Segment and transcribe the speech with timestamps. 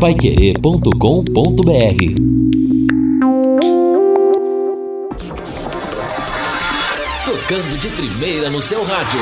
[0.00, 0.90] paiquerê.com.br
[7.24, 9.20] Tocando de primeira no seu rádio.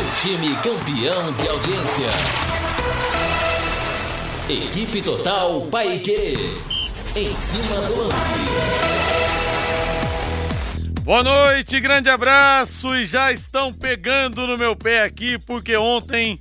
[0.00, 2.08] O time campeão de audiência.
[4.48, 6.34] Equipe Total Paiquerê.
[7.14, 8.38] Em cima do lance.
[11.04, 16.40] Boa noite, grande abraço e já estão pegando no meu pé aqui porque ontem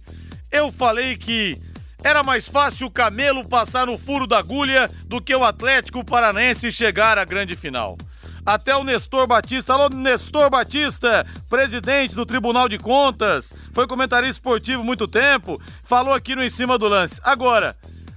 [0.52, 1.67] eu falei que
[2.08, 6.72] era mais fácil o Camelo passar no furo da agulha do que o Atlético Paranaense
[6.72, 7.98] chegar à grande final.
[8.46, 14.86] Até o Nestor Batista, alô Nestor Batista, presidente do Tribunal de Contas, foi comentarista esportivo
[14.86, 17.20] muito tempo, falou aqui no Em Cima do Lance.
[17.26, 17.76] Agora,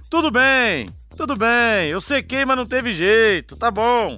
[0.09, 0.87] tudo bem,
[1.17, 4.17] tudo bem, eu sequei, mas não teve jeito, tá bom.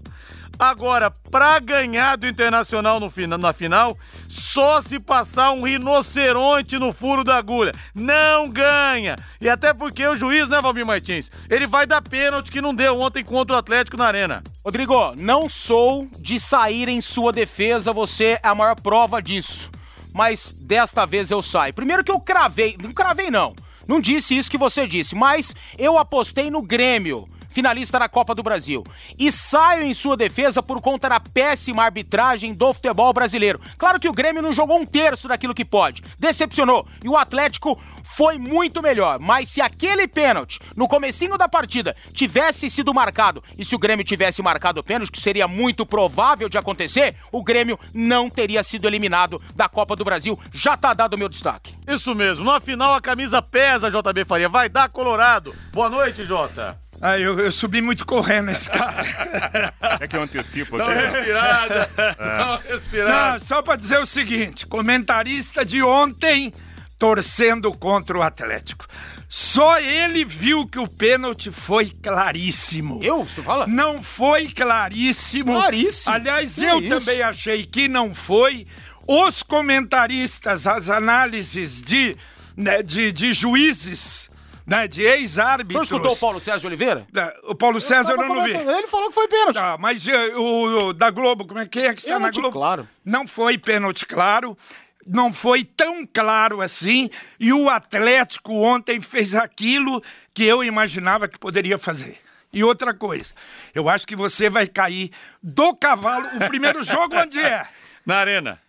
[0.64, 3.98] Agora, pra ganhar do Internacional no final, na final,
[4.30, 7.74] só se passar um rinoceronte no furo da agulha.
[7.94, 9.18] Não ganha!
[9.42, 11.30] E até porque o juiz, né, Valmir Martins?
[11.50, 14.42] Ele vai dar pênalti que não deu ontem contra o Atlético na Arena.
[14.64, 19.70] Rodrigo, não sou de sair em sua defesa, você é a maior prova disso.
[20.14, 21.74] Mas desta vez eu saio.
[21.74, 23.54] Primeiro que eu cravei, não cravei não.
[23.86, 28.44] Não disse isso que você disse, mas eu apostei no Grêmio finalista da Copa do
[28.44, 28.84] Brasil.
[29.18, 33.62] E saio em sua defesa por conta da péssima arbitragem do futebol brasileiro.
[33.78, 36.02] Claro que o Grêmio não jogou um terço daquilo que pode.
[36.20, 36.86] Decepcionou.
[37.04, 42.70] E o Atlético foi muito melhor, mas se aquele pênalti no comecinho da partida tivesse
[42.70, 46.58] sido marcado e se o Grêmio tivesse marcado o pênalti, que seria muito provável de
[46.58, 50.38] acontecer, o Grêmio não teria sido eliminado da Copa do Brasil.
[50.54, 51.74] Já tá dado o meu destaque.
[51.88, 55.56] Isso mesmo, na final a camisa pesa, JB Faria, vai dar Colorado.
[55.72, 56.83] Boa noite, Jota.
[57.06, 59.04] Ah, eu, eu, subi muito correndo esse cara.
[60.00, 61.90] É que eu antecipo Dá uma respirada.
[62.18, 63.32] Dá uma respirada.
[63.32, 66.54] Não, só pra dizer o seguinte: comentarista de ontem
[66.98, 68.88] torcendo contra o Atlético.
[69.28, 73.04] Só ele viu que o pênalti foi claríssimo.
[73.04, 73.26] Eu?
[73.26, 73.68] Você fala?
[73.68, 75.54] Não foi claríssimo.
[75.54, 76.16] Claríssimo.
[76.16, 77.06] Aliás, Que eu isso?
[77.06, 78.66] também achei que não foi.
[79.06, 82.16] Os comentaristas, as análises de,
[82.56, 84.30] né, de, de juízes,
[84.66, 85.84] né, de Você ex-árbitros.
[85.88, 87.06] escutou o Paulo César de Oliveira?
[87.12, 88.52] Da- O Paulo César eu não vi.
[88.52, 89.56] Ele falou que foi pênalti.
[89.56, 92.36] Tá, mas eh, o, o da Globo, como é que é que está na Pênalti
[92.40, 92.52] Globo?
[92.58, 92.88] claro.
[93.04, 94.58] Não foi pênalti claro,
[95.06, 97.10] não foi tão claro assim,
[97.40, 100.02] e o Atlético ontem fez aquilo
[100.34, 102.18] que eu imaginava que poderia fazer.
[102.54, 103.34] E outra coisa,
[103.74, 105.10] eu acho que você vai cair
[105.42, 106.28] do cavalo.
[106.38, 107.66] O primeiro jogo onde é?
[108.06, 108.62] Na Arena.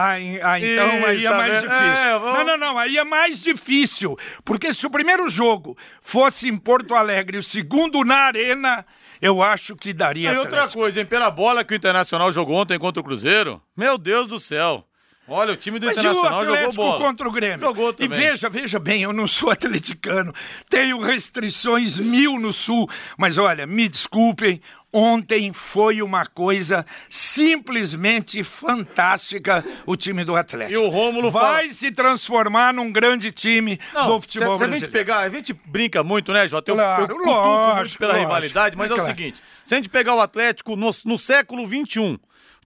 [0.00, 1.62] Ah, ah, então Ih, aí é tá mais vendo?
[1.62, 1.86] difícil.
[1.86, 4.18] É, vamos- Não, não, não, aí é mais difícil.
[4.44, 8.84] Porque se o primeiro jogo fosse em Porto Alegre e o segundo na Arena,
[9.20, 10.80] eu acho que daria E outra Atlético.
[10.80, 11.06] coisa, hein?
[11.06, 14.84] Pela bola que o Internacional jogou ontem contra o Cruzeiro, meu Deus do céu.
[15.32, 16.98] Olha, o time do Mas e Internacional jogou bola.
[16.98, 17.60] contra o Grêmio?
[17.60, 18.18] Jogou E também.
[18.18, 20.34] veja, veja bem, eu não sou atleticano,
[20.68, 24.60] tenho restrições mil no Sul, mas olha, me desculpem,
[24.92, 30.78] ontem foi uma coisa simplesmente fantástica o time do Atlético.
[30.80, 34.64] E o Rômulo vai fala- se transformar num grande time Não, do se, futebol se
[34.64, 34.92] a gente brasileiro.
[34.92, 36.70] pegar, a gente brinca muito, né, Jota?
[36.70, 38.28] Eu, Claro, eu cutuco muito lógico, pela lógico.
[38.28, 39.10] rivalidade, mas É é, o claro.
[39.10, 42.20] seguinte: se a gente pegar o Atlético no, no século XXI, o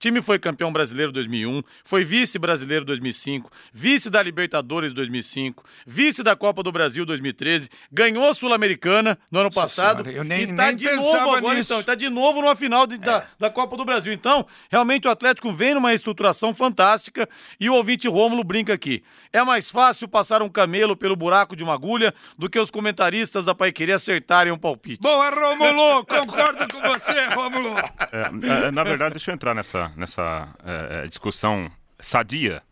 [0.05, 6.63] time foi campeão brasileiro 2001, foi vice-brasileiro 2005, vice da Libertadores 2005, vice da Copa
[6.63, 10.77] do Brasil 2013, ganhou a Sul-Americana no ano passado Senhora, eu nem- e tá nem
[10.77, 11.73] de novo agora, nisso.
[11.73, 11.83] então.
[11.83, 12.99] Tá de novo numa final de- É.
[12.99, 14.13] da, da Copa do Brasil.
[14.13, 17.27] Então, realmente o Atlético vem numa estruturação fantástica
[17.59, 19.03] e o ouvinte Rômulo brinca aqui.
[19.33, 23.47] É mais fácil passar um camelo pelo buraco de uma agulha do que os comentaristas
[23.47, 25.01] da Paiqueria acertarem um palpite.
[25.01, 27.75] Boa, Romulo, concordo com você, Romulo.
[28.13, 32.63] É, é, na verdade, deixa eu entrar nessa, nessa é, discussão sadia.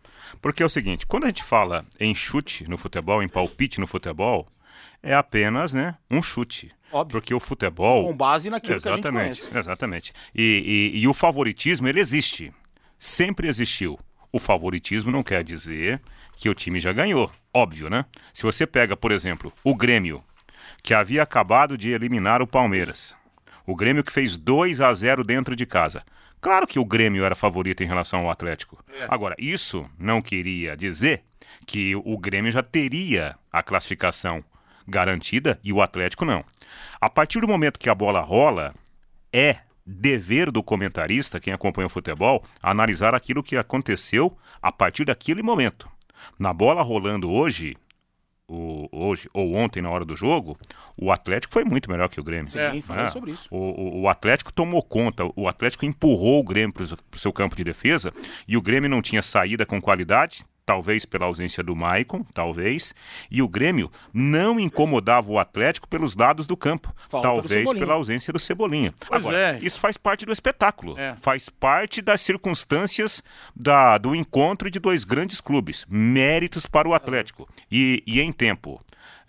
[0.41, 3.87] Porque é o seguinte, quando a gente fala em chute no futebol, em palpite no
[3.87, 4.49] futebol,
[5.03, 6.73] é apenas né, um chute.
[6.91, 7.13] Óbvio.
[7.21, 8.07] Porque o futebol...
[8.07, 9.59] Com base naquilo que a gente exatamente, conhece.
[9.59, 10.13] Exatamente.
[10.35, 12.53] E, e- e o favoritismo, ele existe.
[12.99, 13.99] Sempre existiu.
[14.31, 16.01] O favoritismo não quer dizer
[16.37, 17.31] que o time já ganhou.
[17.53, 18.05] Óbvio, né?
[18.33, 20.23] Se você pega, por exemplo, o Grêmio,
[20.83, 23.17] que havia acabado de eliminar o Palmeiras.
[23.67, 26.03] O Grêmio que fez 2 a 0 dentro de casa.
[26.43, 28.85] Claro que o Grêmio era favorito em relação ao Atlético.
[29.09, 31.23] Agora, isso não queria dizer
[31.65, 34.45] que o Grêmio já teria a classificação
[34.87, 36.45] garantida e o Atlético não.
[37.01, 38.75] A partir do momento que a bola rola,
[39.33, 45.45] é dever do comentarista, quem acompanha o futebol, analisar aquilo que aconteceu a partir daquele
[45.45, 45.89] momento.
[46.39, 47.77] Na bola rolando hoje,
[48.91, 50.59] hoje ou ontem na hora do jogo,
[50.97, 52.49] o Atlético foi muito melhor que o Grêmio.
[52.49, 53.09] Sim, falei né?
[53.11, 53.47] sobre isso.
[53.51, 57.55] O, o- o Atlético tomou conta, o Atlético empurrou o Grêmio para o seu campo
[57.57, 58.13] de defesa
[58.49, 62.95] e o Grêmio não tinha saída com qualidade, talvez pela ausência do Maicon, talvez,
[63.31, 67.85] e o Grêmio não incomodava o Atlético pelos lados do campo, Falta do talvez Cebolinha.
[67.85, 68.95] pela ausência do Cebolinha.
[69.09, 69.59] Pois Agora, é.
[69.61, 71.17] isso faz parte do espetáculo, É.
[71.21, 73.23] faz parte das circunstâncias
[73.55, 77.49] da, do encontro de dois grandes clubes, méritos para o Atlético.
[77.71, 78.81] E, e em tempo,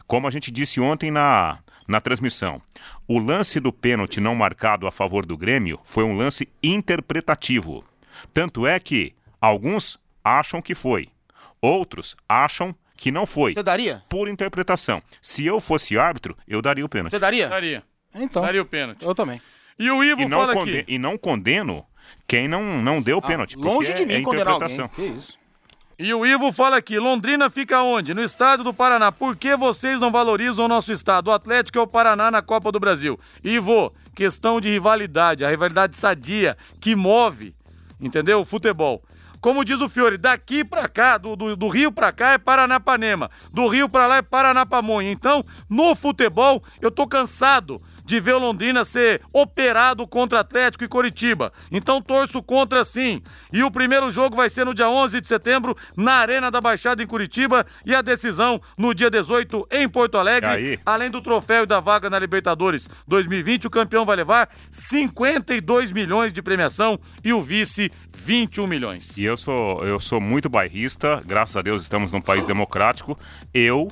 [0.06, 1.58] como a gente disse ontem na,
[1.88, 2.62] na transmissão,
[3.08, 7.84] o lance do pênalti não marcado a favor do Grêmio foi um lance interpretativo.
[8.34, 11.10] Tanto é que alguns acham que foi,
[11.64, 13.54] outros acham que não foi.
[13.54, 14.04] Você daria?
[14.10, 15.02] Por interpretação.
[15.22, 17.12] Se eu fosse árbitro, eu daria o pênalti.
[17.12, 17.48] Você daria?
[17.50, 17.84] Daria.
[18.14, 18.42] Então.
[18.42, 19.04] Daria o pênalti.
[19.04, 19.42] Eu também.
[19.80, 20.86] E o Ivo E não, fala aqui.
[20.88, 21.86] e não condeno
[22.28, 23.56] quem não, não deu o pênalti.
[23.56, 24.68] porque Ah, Longe de é mim condenar alguém.
[24.68, 24.88] interpretação.
[24.90, 25.40] Que isso.
[25.98, 28.14] E o Ivo fala aqui, Londrina fica onde?
[28.14, 29.12] No estado do Paraná.
[29.12, 31.28] Por que vocês não valorizam o nosso estado?
[31.28, 33.20] O Atlético é o Paraná na Copa do Brasil.
[33.44, 37.54] Ivo, questão de rivalidade, a rivalidade sadia que move,
[38.02, 38.40] entendeu?
[38.42, 39.04] O futebol.
[39.44, 43.30] Como diz o Fiore, daqui pra cá, do, do, do Rio pra cá é Paranapanema,
[43.52, 45.12] do Rio pra lá é Paranapamonha.
[45.12, 50.88] Então, no futebol, eu tô cansado de ver o Londrina ser operado contra Atlético e
[50.88, 51.52] Coritiba.
[51.72, 53.22] Então, torço contra sim.
[53.52, 57.02] E o primeiro jogo vai ser no dia 11 de setembro, na Arena da Baixada
[57.02, 60.50] em Curitiba, e a decisão no dia 18 em Porto Alegre.
[60.50, 60.80] Aí.
[60.86, 66.34] Além do troféu e da vaga na Libertadores 2020, o campeão vai levar 52 milhões
[66.34, 69.18] de premiação e o vice 21 milhões.
[69.18, 73.18] E eu sou, eu sou muito bairrista, graças a Deus estamos num país democrático.
[73.54, 73.88] Eu,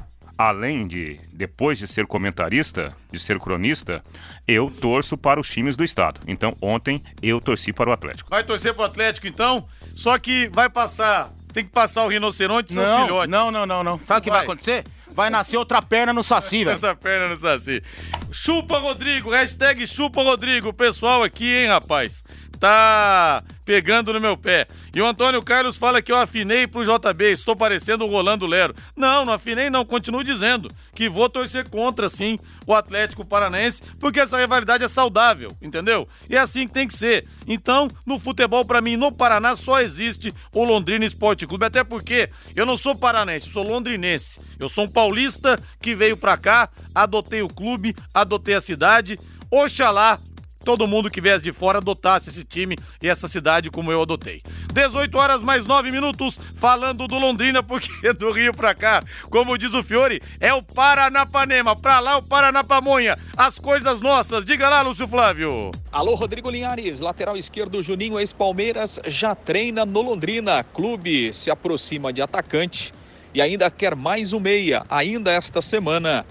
[0.50, 4.04] além de, depois de ser comentarista, de ser cronista,
[4.48, 6.20] eu torço para os times do estado.
[6.28, 8.30] Então, ontem eu torci para o Atlético.
[8.30, 12.74] Vai torcer pro Atlético então, só que vai passar, tem que passar o rinoceronte e
[12.74, 13.30] seus Não, filhotes.
[13.30, 14.00] não, não, não, não.
[14.00, 14.84] Sabe o que vai acontecer?
[15.14, 16.78] Vai nascer outra perna no Saci, velho.
[16.78, 17.84] Essa perna no Saci.
[18.32, 20.70] Chupa Rodrigo, hashtag chupa Rodrigo.
[20.70, 22.24] O pessoal aqui, hein, rapaz?
[22.62, 24.68] Tá pegando no meu pé.
[24.94, 28.76] E o Antônio Carlos fala que eu afinei pro JB, estou parecendo o Rolando Lero.
[28.96, 32.38] Não, não afinei não, continuo dizendo que vou torcer contra, sim,
[32.68, 36.08] o Atlético Paranaense, porque essa rivalidade é saudável, entendeu?
[36.30, 37.26] E é assim que tem que ser.
[37.48, 42.30] Então, no futebol, pra mim, no Paraná, só existe o Londrina Esporte Clube, até porque
[42.56, 44.40] eu não sou paranaense, eu sou londrinense.
[44.60, 49.18] Eu sou um paulista que veio pra cá, adotei o clube, adotei a cidade.
[49.50, 50.20] Oxalá
[50.64, 54.42] todo mundo que viesse de fora adotasse esse time e essa cidade como eu adotei.
[54.74, 59.74] 18 horas mais 9 minutos, falando do Londrina, porque do Rio pra cá, como diz
[59.74, 64.46] o Fiore, é o Paranapanema, pra lá o Paranapamonha, as coisas nossas.
[64.46, 65.72] Diga lá, Lúcio Flávio.
[65.92, 70.64] Alô, Rodrigo Linhares, lateral esquerdo Juninho, ex-Palmeiras, já treina no Londrina.
[70.64, 72.94] Clube se aproxima de atacante
[73.34, 76.26] e ainda quer mais um meia, ainda esta semana,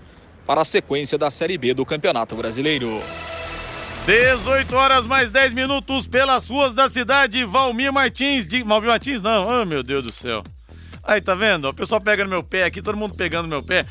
[0.46, 3.00] para a sequência da Série B do Campeonato Brasileiro.
[4.06, 7.44] 18 horas mais 10 minutos pelas ruas da cidade.
[7.44, 8.46] Valmir Martins.
[8.46, 8.62] De...
[8.62, 9.62] Valmir Martins, não.
[9.62, 10.42] Oh, meu Deus do céu.
[11.04, 11.68] Aí, tá vendo?
[11.68, 13.84] O pessoal pega no meu pé aqui, todo mundo pegando no meu pé.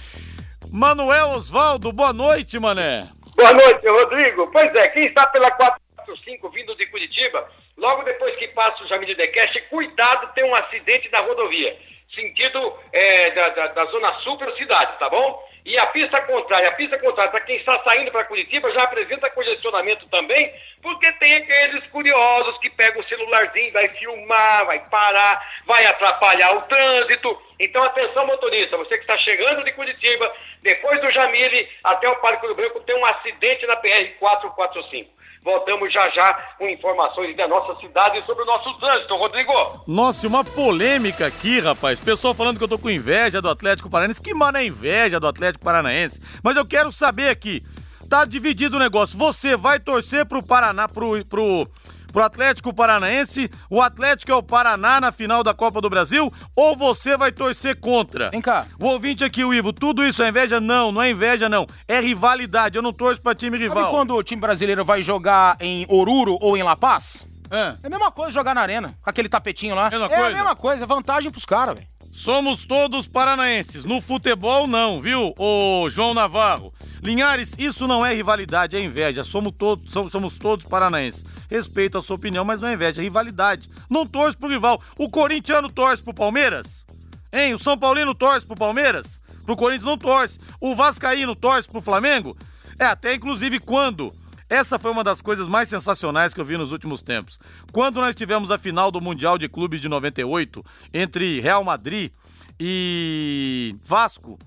[0.71, 3.07] Manuel Osvaldo, boa noite, mané.
[3.35, 4.51] Boa noite, Rodrigo.
[4.51, 7.47] Pois é, quem está pela 445 vindo de Curitiba,
[7.77, 11.77] logo depois que passa o Jamil de Cash, cuidado, tem um acidente na rodovia,
[12.13, 15.48] sentido é, da, da, da Zona Sul para a cidade, tá bom?
[15.65, 19.29] E a pista contrária, a pista contrária, para quem está saindo para Curitiba, já apresenta
[19.29, 25.85] congestionamento também, porque tem aqueles curiosos que pegam o celularzinho, vai filmar, vai parar, vai
[25.85, 27.41] atrapalhar o trânsito.
[27.59, 32.47] Então, atenção, motorista, você que está chegando de Curitiba, depois do Jamile até o Parque
[32.47, 35.18] do Branco, tem um acidente na PR-445.
[35.43, 39.53] Voltamos já já com informações da nossa cidade e sobre o nosso trânsito, Rodrigo.
[39.87, 41.99] Nossa, uma polêmica aqui, rapaz.
[41.99, 44.21] Pessoal falando que eu tô com inveja do Atlético Paranaense.
[44.21, 46.21] Que mano é inveja do Atlético Paranaense?
[46.43, 47.63] Mas eu quero saber aqui.
[48.09, 49.17] Tá dividido o negócio.
[49.17, 51.67] Você vai torcer pro Paraná, pro, pro,
[52.11, 53.49] pro Atlético Paranaense?
[53.69, 56.31] O Atlético é o Paraná na final da Copa do Brasil?
[56.55, 58.29] Ou você vai torcer contra?
[58.29, 58.65] Vem cá.
[58.79, 60.59] O ouvinte aqui, o Ivo, tudo isso é inveja?
[60.59, 61.65] Não, não é inveja, não.
[61.87, 62.77] É rivalidade.
[62.77, 63.91] Eu não torço pra time Sabe rival.
[63.91, 67.27] quando o time brasileiro vai jogar em Oruro ou em La Paz?
[67.51, 67.75] É.
[67.83, 69.89] É a mesma coisa jogar na arena, com aquele tapetinho lá.
[69.89, 70.25] Mesma é coisa?
[70.25, 71.87] a mesma coisa, vantagem pros caras, velho.
[72.11, 73.85] Somos todos paranaenses.
[73.85, 76.73] No futebol, não, viu, ô João Navarro?
[77.03, 79.23] Linhares, isso não é rivalidade, é inveja.
[79.23, 81.23] Somos todos, somos, todos paranaenses.
[81.49, 83.69] Respeito a sua opinião, mas não é inveja, é rivalidade.
[83.89, 84.81] Não torce pro rival.
[84.97, 86.85] O corintiano torce pro Palmeiras?
[87.31, 87.53] Hein?
[87.53, 89.21] O São Paulino torce pro Palmeiras?
[89.45, 90.39] Pro Corinthians não torce.
[90.59, 92.35] O Vascaíno torce pro Flamengo?
[92.77, 94.13] É, até inclusive quando
[94.49, 97.39] essa foi uma das coisas mais sensacionais que eu vi nos últimos tempos.
[97.71, 102.11] Quando nós tivemos a final do Mundial de Clubes de 98 entre Real Madrid
[102.59, 104.39] e Vasco,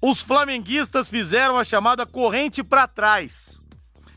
[0.00, 3.58] os flamenguistas fizeram a chamada corrente pra trás.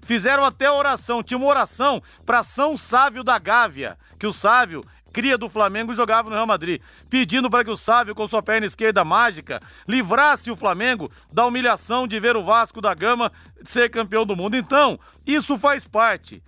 [0.02, 5.38] Fizeram até oração, tinha uma oração para São Sávio da Gávea, que o Sávio cria
[5.38, 9.04] do Flamengo, jogava no Real Madrid, pedindo para que o Sávio, com sua perna esquerda
[9.04, 13.32] mágica, livrasse o Flamengo da humilhação de ver o Vasco da Gama
[13.64, 14.56] ser campeão do mundo.
[14.56, 16.42] Então, isso faz parte.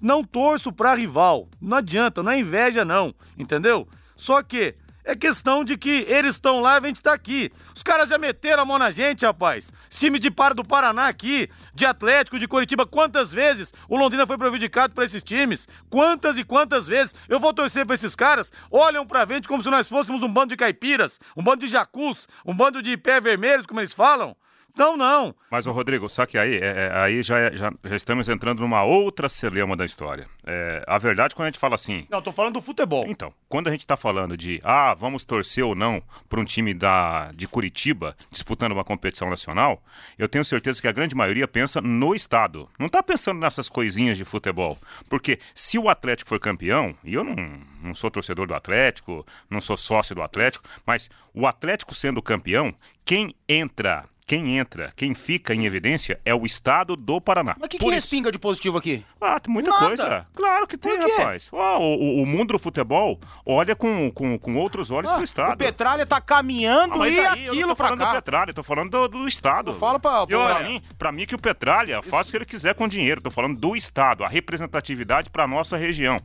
[0.00, 1.48] Não torço para rival.
[1.60, 3.14] Não adianta, não é inveja, não.
[3.38, 3.86] Entendeu?
[4.16, 7.50] Só que é questão de que eles estão lá e a gente tá aqui.
[7.74, 9.72] Os caras já meteram a mão na gente, rapaz.
[9.90, 14.26] Esse time de par do Paraná aqui, de Atlético, de Curitiba, quantas vezes o Londrina
[14.26, 15.66] foi prejudicado por esses times?
[15.88, 18.52] Quantas e quantas vezes eu vou torcer pra esses caras?
[18.70, 22.28] Olham pra gente como se nós fôssemos um bando de caipiras, um bando de jacus,
[22.44, 24.36] um bando de pé vermelhos, como eles falam.
[24.80, 25.34] Então, não.
[25.50, 28.60] Mas, o Rodrigo, só que aí, é, é, aí já, é, já, já, estamos entrando
[28.60, 30.26] numa outra celema da história.
[30.46, 32.06] É, a verdade, quando a gente fala assim.
[32.08, 33.04] Não, tô falando do futebol.
[33.06, 36.72] Então, quando a gente tá falando de, ah, vamos torcer ou não para um time
[36.72, 39.82] da, de Curitiba disputando uma competição nacional,
[40.18, 42.66] eu tenho certeza que a grande maioria pensa no Estado.
[42.78, 44.78] Não tá pensando nessas coisinhas de futebol.
[45.10, 47.36] Porque se o Atlético for campeão, e eu não,
[47.82, 52.74] não sou torcedor do Atlético, não sou sócio do Atlético, mas o Atlético sendo campeão,
[53.04, 57.56] quem entra quem entra, quem fica em evidência é o estado do Paraná.
[57.58, 59.04] Mas o que, que respinga de positivo aqui?
[59.20, 59.86] Ah, tem muita Nada.
[59.86, 60.26] coisa.
[60.36, 61.48] Claro que tem, rapaz.
[61.50, 65.54] Oh, o, o, mundo do futebol olha com, com, com outros olhos ah, pro estado.
[65.54, 68.62] O Petralha tá caminhando ah, e aí, aquilo eu não tô falando do Petralha, tô
[68.62, 69.72] falando do, do estado.
[69.72, 72.08] Fala pra, pra, pra mim, pra mim que o Petralha Isso.
[72.08, 73.20] faz o que ele quiser com dinheiro.
[73.20, 76.20] Tô falando do estado, a representatividade pra nossa região.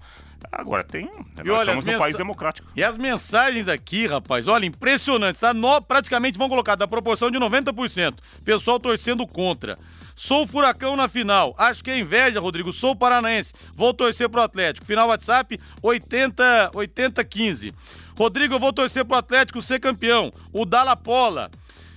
[0.52, 1.06] Agora tem.
[1.06, 2.68] E nós olha, estamos num país democrático.
[2.75, 5.40] E as mensagens aqui, rapaz, olha, impressionante.
[5.40, 5.54] Tá?
[5.54, 8.16] No, praticamente vão colocar da proporção de 90%.
[8.44, 9.78] Pessoal torcendo contra.
[10.16, 11.54] Sou furacão na final.
[11.58, 12.72] Acho que é inveja, Rodrigo.
[12.72, 13.54] Sou paranaense.
[13.74, 14.86] Vou torcer pro Atlético.
[14.86, 17.74] Final WhatsApp 80 80 15.
[18.18, 20.32] Rodrigo, eu vou torcer pro Atlético ser campeão.
[20.54, 21.52] O Dalapola.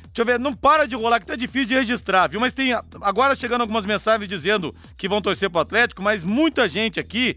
[0.07, 2.40] Deixa eu ver, não para de rolar, que tá difícil de registrar, viu?
[2.40, 6.99] Mas tem agora chegando algumas mensagens dizendo que vão torcer pro Atlético, mas muita gente
[6.99, 7.37] aqui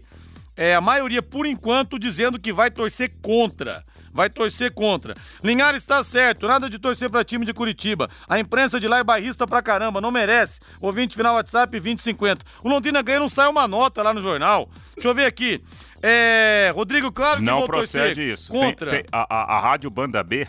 [0.56, 3.82] é, a maioria, por enquanto, dizendo que vai torcer contra.
[4.12, 5.14] Vai torcer contra.
[5.42, 8.10] Linhares está certo, nada de torcer para time de Curitiba.
[8.28, 10.60] A imprensa de lá é bairrista pra caramba, não merece.
[10.80, 12.44] Ouvinte final WhatsApp 2050.
[12.62, 14.68] O Londrina ganha não sai uma nota lá no jornal.
[14.94, 15.60] Deixa eu ver aqui.
[16.02, 18.52] É, Rodrigo, claro que não procede isso.
[18.52, 18.90] Contra.
[18.90, 20.46] Tem, tem, a, a, a Rádio Banda B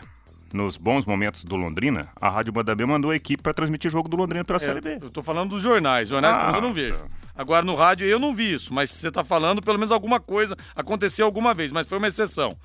[0.53, 4.07] nos bons momentos do Londrina, a Rádio Banda B mandou a equipe para transmitir jogo
[4.07, 4.99] do Londrina pela é, Série B.
[5.01, 6.99] Eu tô falando dos jornais, jornais ah, eu não vejo.
[6.99, 7.22] Tá.
[7.35, 10.55] Agora no rádio eu não vi isso, mas você tá falando, pelo menos alguma coisa
[10.75, 12.57] aconteceu alguma vez, mas foi uma exceção.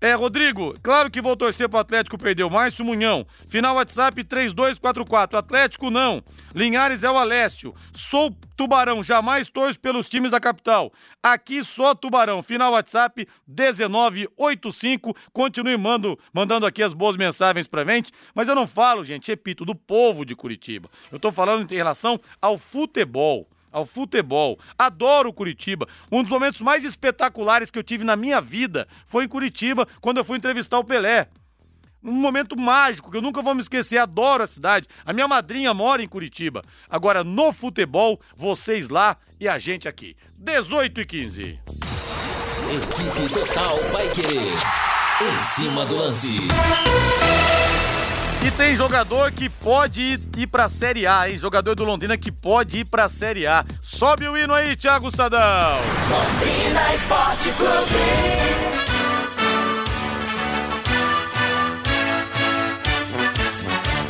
[0.00, 2.48] É, Rodrigo, claro que vou torcer pro Atlético perder.
[2.50, 3.26] Márcio Munhão.
[3.48, 5.38] Final WhatsApp 3244.
[5.38, 6.22] Atlético não.
[6.54, 7.74] Linhares é o Alessio.
[7.90, 10.92] Sou Tubarão, jamais torço pelos times da capital.
[11.22, 12.42] Aqui só Tubarão.
[12.42, 15.16] Final WhatsApp 1985.
[15.32, 18.12] Continue mando, mandando aqui as boas mensagens pra gente.
[18.34, 20.90] Mas eu não falo, gente, repito, do povo de Curitiba.
[21.10, 24.58] Eu tô falando em relação ao futebol ao futebol.
[24.78, 25.86] Adoro Curitiba.
[26.10, 30.18] Um dos momentos mais espetaculares que eu tive na minha vida foi em Curitiba, quando
[30.18, 31.28] eu fui entrevistar o Pelé.
[32.02, 33.98] Um momento mágico que eu nunca vou me esquecer.
[33.98, 34.86] Adoro a cidade.
[35.04, 36.62] A minha madrinha mora em Curitiba.
[36.88, 40.14] Agora, no futebol, vocês lá e a gente aqui.
[40.36, 41.40] 18 e 15.
[42.74, 44.52] Equipe Total vai querer.
[45.22, 46.36] Em cima do lance.
[48.44, 51.38] E tem jogador que pode ir, ir pra Série A, hein?
[51.38, 53.64] Jogador do Londrina que pode ir pra Série A.
[53.82, 55.78] Sobe o hino aí, Thiago Sadão.
[56.10, 58.84] Londrina Esporte Clube.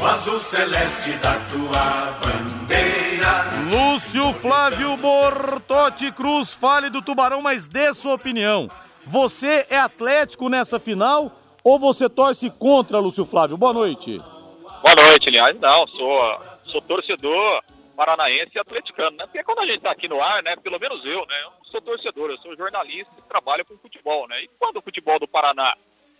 [0.00, 3.44] O azul celeste da tua bandeira.
[3.70, 8.68] Lúcio Flávio Bortotti Cruz, fale do Tubarão, mas dê sua opinião.
[9.06, 13.56] Você é Atlético nessa final ou você torce contra, Lúcio Flávio?
[13.56, 14.18] Boa noite.
[14.18, 17.62] Boa noite, aliás, não, sou, sou torcedor
[17.96, 19.24] paranaense e atleticano, né?
[19.24, 21.64] Porque quando a gente está aqui no ar, né, pelo menos eu, né, eu não
[21.64, 24.42] sou torcedor, eu sou jornalista e trabalho com futebol, né?
[24.42, 25.74] E quando o futebol do Paraná,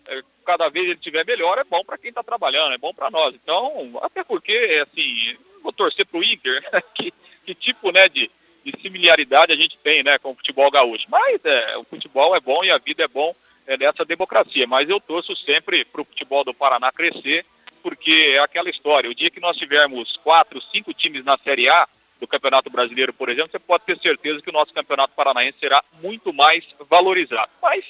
[0.06, 3.10] é, cada vez ele estiver melhor, é bom para quem está trabalhando, é bom para
[3.10, 3.34] nós.
[3.34, 6.62] Então, até porque, assim, vou torcer pro Inter,
[6.94, 7.12] que,
[7.44, 8.30] que tipo, né, de,
[8.64, 11.06] de similaridade a gente tem, né, com o futebol gaúcho.
[11.08, 13.34] Mas é, o futebol é bom e a vida é bom
[13.66, 14.66] é, dessa democracia.
[14.66, 17.44] Mas eu torço sempre para o futebol do Paraná crescer,
[17.82, 19.10] porque é aquela história.
[19.10, 21.86] O dia que nós tivermos quatro, cinco times na Série A
[22.18, 25.82] do Campeonato Brasileiro, por exemplo, você pode ter certeza que o nosso Campeonato Paranaense será
[26.00, 27.50] muito mais valorizado.
[27.60, 27.84] Mas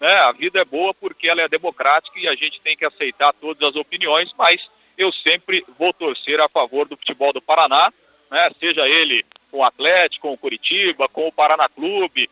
[0.00, 3.32] né, a vida é boa porque ela é democrática e a gente tem que aceitar
[3.34, 7.92] todas as opiniões, mas eu sempre vou torcer a favor do futebol do Paraná,
[8.30, 12.28] né, seja ele com o Atlético, com o Curitiba, com o Paraná Clube,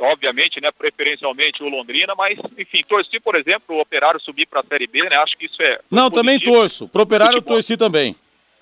[0.00, 4.64] obviamente, né, preferencialmente o Londrina, mas, enfim, torci, por exemplo, o Operário subir para a
[4.64, 5.80] Série B, né, acho que isso é...
[5.90, 8.16] Não, também torço, pro Operário eu torci também.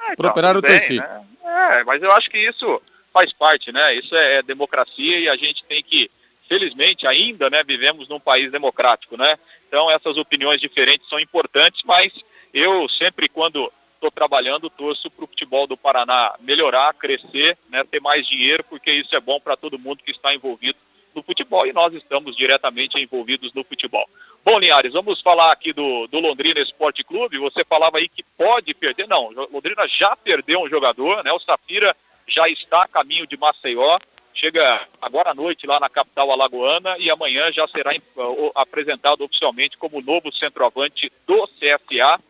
[0.08, 0.98] É, pro Operário eu torci.
[0.98, 1.24] Né?
[1.44, 2.80] É, mas eu acho que isso
[3.12, 6.10] faz parte, né, isso é, é democracia e a gente tem que
[6.48, 9.38] felizmente ainda, né, vivemos num país democrático, né?
[9.66, 12.12] Então essas opiniões diferentes são importantes, mas
[12.52, 18.00] eu sempre quando estou trabalhando torço para o futebol do Paraná melhorar, crescer, né, ter
[18.00, 20.78] mais dinheiro, porque isso é bom para todo mundo que está envolvido
[21.14, 24.08] no futebol e nós estamos diretamente envolvidos no futebol.
[24.44, 27.38] Bom, Linhares, vamos falar aqui do, do Londrina Esporte Clube.
[27.38, 29.08] Você falava aí que pode perder.
[29.08, 31.32] Não, Londrina já perdeu um jogador, né?
[31.32, 31.96] O Safira
[32.28, 33.98] já está a caminho de Maceió.
[34.34, 37.92] Chega agora à noite lá na capital alagoana e amanhã já será
[38.54, 42.20] apresentado oficialmente como novo centroavante do CSA,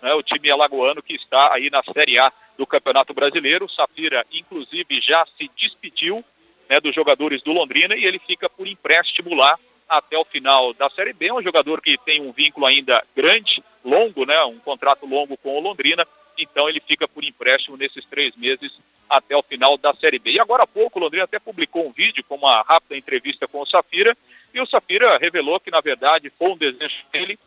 [0.00, 3.66] né, o time alagoano que está aí na Série A do Campeonato Brasileiro.
[3.66, 6.24] O Safira, inclusive, já se despediu
[6.70, 9.58] né, dos jogadores do Londrina e ele fica por empréstimo lá
[9.88, 11.26] até o final da Série B.
[11.26, 15.58] É um jogador que tem um vínculo ainda grande, longo, né, um contrato longo com
[15.58, 16.06] o Londrina,
[16.38, 18.72] então ele fica por empréstimo nesses três meses
[19.08, 20.30] até o final da Série B.
[20.30, 23.60] E agora há pouco o Londrina até publicou um vídeo com uma rápida entrevista com
[23.60, 24.16] o Safira,
[24.54, 27.38] e o Safira revelou que, na verdade, foi um desejo dele.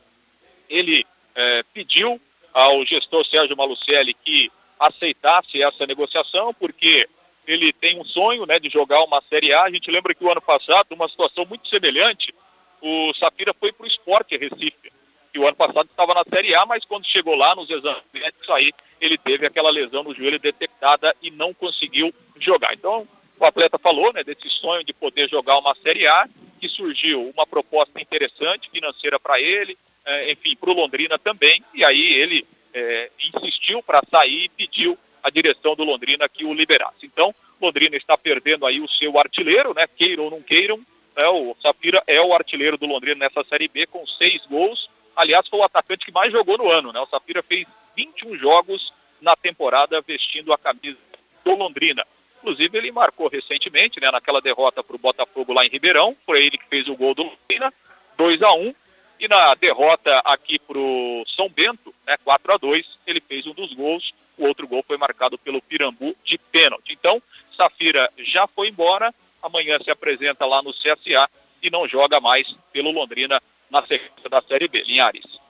[0.69, 2.19] Ele é, pediu
[2.53, 7.07] ao gestor Sérgio Malucelli que aceitasse essa negociação, porque
[7.47, 9.63] ele tem um sonho né, de jogar uma Série A.
[9.63, 12.33] A gente lembra que o ano passado, uma situação muito semelhante,
[12.81, 14.91] o Safira foi para o esporte Recife.
[15.33, 18.49] E o ano passado estava na Série A, mas quando chegou lá nos exames médicos,
[18.49, 18.71] aí
[19.01, 22.73] ele teve aquela lesão no joelho detectada e não conseguiu jogar.
[22.73, 23.07] Então,
[23.39, 26.27] o atleta falou né, desse sonho de poder jogar uma Série A,
[26.59, 31.83] que surgiu uma proposta interessante financeira para ele, é, enfim, para o Londrina também, e
[31.83, 37.05] aí ele é, insistiu para sair e pediu a direção do Londrina que o liberasse.
[37.05, 39.87] Então, Londrina está perdendo aí o seu artilheiro, né?
[39.87, 40.77] Queiram ou não queiram,
[41.15, 41.27] né?
[41.29, 44.89] o Safira é o artilheiro do Londrina nessa Série B com seis gols.
[45.15, 46.99] Aliás, foi o atacante que mais jogou no ano, né?
[46.99, 47.65] O Safira fez
[47.95, 50.97] 21 jogos na temporada vestindo a camisa
[51.45, 52.05] do Londrina.
[52.39, 56.15] Inclusive, ele marcou recentemente, né, naquela derrota para o Botafogo lá em Ribeirão.
[56.25, 57.73] Foi ele que fez o gol do Londrina,
[58.17, 58.75] 2 a 1
[59.19, 63.53] E na derrota aqui para o São Bento, né, 4 a 2 ele fez um
[63.53, 66.93] dos gols o outro gol foi marcado pelo Pirambu de pênalti.
[66.93, 67.21] Então,
[67.55, 71.29] Safira já foi embora, amanhã se apresenta lá no CSA
[71.61, 74.83] e não joga mais pelo Londrina na sequência da Série B.
[74.83, 75.43] Linhares.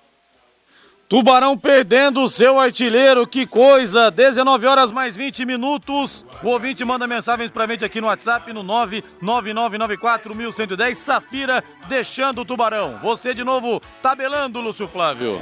[1.13, 4.09] Tubarão perdendo o seu artilheiro, que coisa!
[4.09, 6.25] 19 horas mais 20 minutos.
[6.41, 10.95] O ouvinte manda mensagens pra gente aqui no WhatsApp no 999941110.
[10.95, 12.97] Safira deixando o Tubarão.
[12.99, 15.39] Você de novo tabelando, Lúcio Flávio.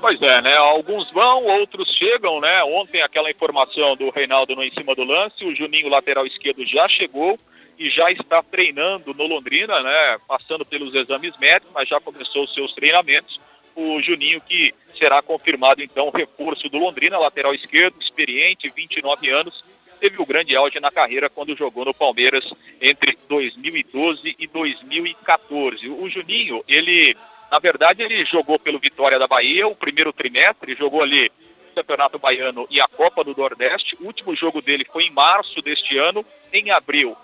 [0.00, 0.54] Pois é, né?
[0.56, 2.62] Alguns vão, outros chegam, né?
[2.64, 6.88] Ontem aquela informação do Reinaldo no em cima do lance, o Juninho lateral esquerdo já
[6.88, 7.38] chegou
[7.78, 10.16] e já está treinando no Londrina, né?
[10.26, 13.40] Passando pelos exames médicos, mas já começou os seus treinamentos.
[13.74, 19.64] O Juninho que será confirmado então reforço do Londrina, lateral esquerdo, experiente, 29 anos,
[19.98, 22.44] teve o grande auge na carreira quando jogou no Palmeiras
[22.80, 25.88] entre 2012 e 2014.
[25.88, 27.16] O Juninho, ele
[27.50, 31.32] na verdade, ele jogou pelo Vitória da Bahia o primeiro trimestre, jogou ali
[31.70, 33.96] o Campeonato Baiano e a Copa do Nordeste.
[34.00, 37.16] O último jogo dele foi em março deste ano, em abril.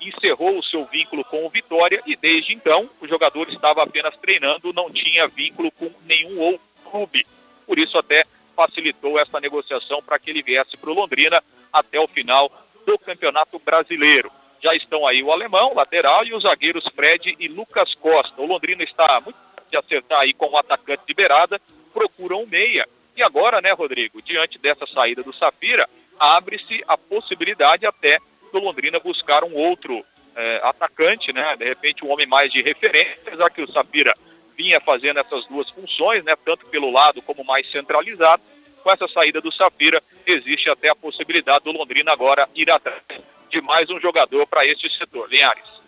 [0.00, 4.72] Encerrou o seu vínculo com o Vitória e desde então o jogador estava apenas treinando,
[4.72, 7.26] não tinha vínculo com nenhum outro clube.
[7.66, 11.42] Por isso até facilitou essa negociação para que ele viesse para o Londrina
[11.72, 12.50] até o final
[12.86, 14.30] do Campeonato Brasileiro.
[14.62, 18.40] Já estão aí o alemão, lateral, e os zagueiros Fred e Lucas Costa.
[18.40, 21.60] O Londrina está muito de acertar aí com o atacante de beirada,
[21.92, 22.86] procuram um meia.
[23.16, 25.88] E agora, né, Rodrigo, diante dessa saída do Safira,
[26.20, 28.18] abre-se a possibilidade até
[28.52, 30.04] do Londrina buscar um outro
[30.36, 34.12] é, atacante, né, de repente um homem mais de referência, já que o Safira
[34.56, 38.42] vinha fazendo essas duas funções, né, tanto pelo lado como mais centralizado.
[38.82, 43.02] Com essa saída do Safira, existe até a possibilidade do Londrina agora ir atrás
[43.48, 45.28] de mais um jogador para este setor.
[45.30, 45.81] Linhares.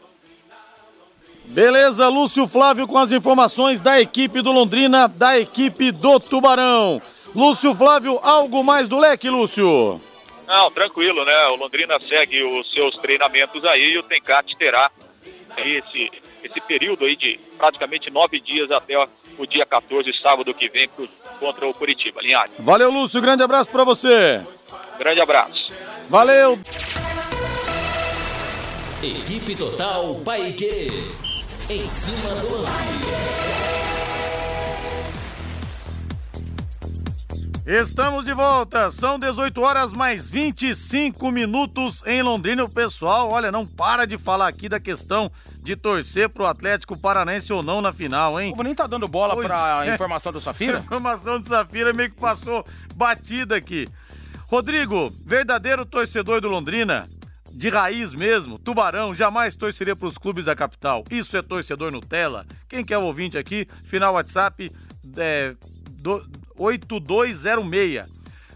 [1.47, 7.01] Beleza, Lúcio Flávio com as informações da equipe do Londrina, da equipe do Tubarão.
[7.35, 10.01] Lúcio Flávio, algo mais do leque, Lúcio?
[10.47, 11.47] Não, tranquilo, né?
[11.49, 14.91] O Londrina segue os seus treinamentos aí e o Tencate terá
[15.57, 16.11] esse,
[16.43, 18.97] esse período aí de praticamente nove dias até
[19.39, 20.89] o dia 14, sábado que vem,
[21.41, 22.21] contra o Curitiba.
[22.21, 22.53] Linhares.
[22.59, 23.21] Valeu, Lúcio.
[23.21, 24.41] Grande abraço para você.
[24.99, 25.75] Grande abraço.
[26.09, 26.59] Valeu.
[29.03, 31.34] Equipe Total Paique.
[31.69, 32.85] Em cima do lance.
[37.67, 42.65] Estamos de volta, são 18 horas mais 25 minutos em Londrina.
[42.65, 47.51] O pessoal, olha, não para de falar aqui da questão de torcer pro Atlético Paranaense
[47.51, 48.53] ou não na final, hein?
[48.55, 49.95] O nem tá dando bola pois pra é.
[49.95, 50.77] informação do Safira?
[50.77, 52.63] A informação do Safira meio que passou
[52.95, 53.89] batida aqui.
[54.49, 57.09] Rodrigo, verdadeiro torcedor do Londrina,
[57.55, 61.05] de raiz mesmo, Tubarão, jamais torceria para os clubes da capital.
[61.09, 62.45] Isso é torcedor Nutella.
[62.69, 64.73] Quem quer o ouvinte aqui, final WhatsApp
[65.17, 65.55] é,
[65.93, 68.07] do, 8206.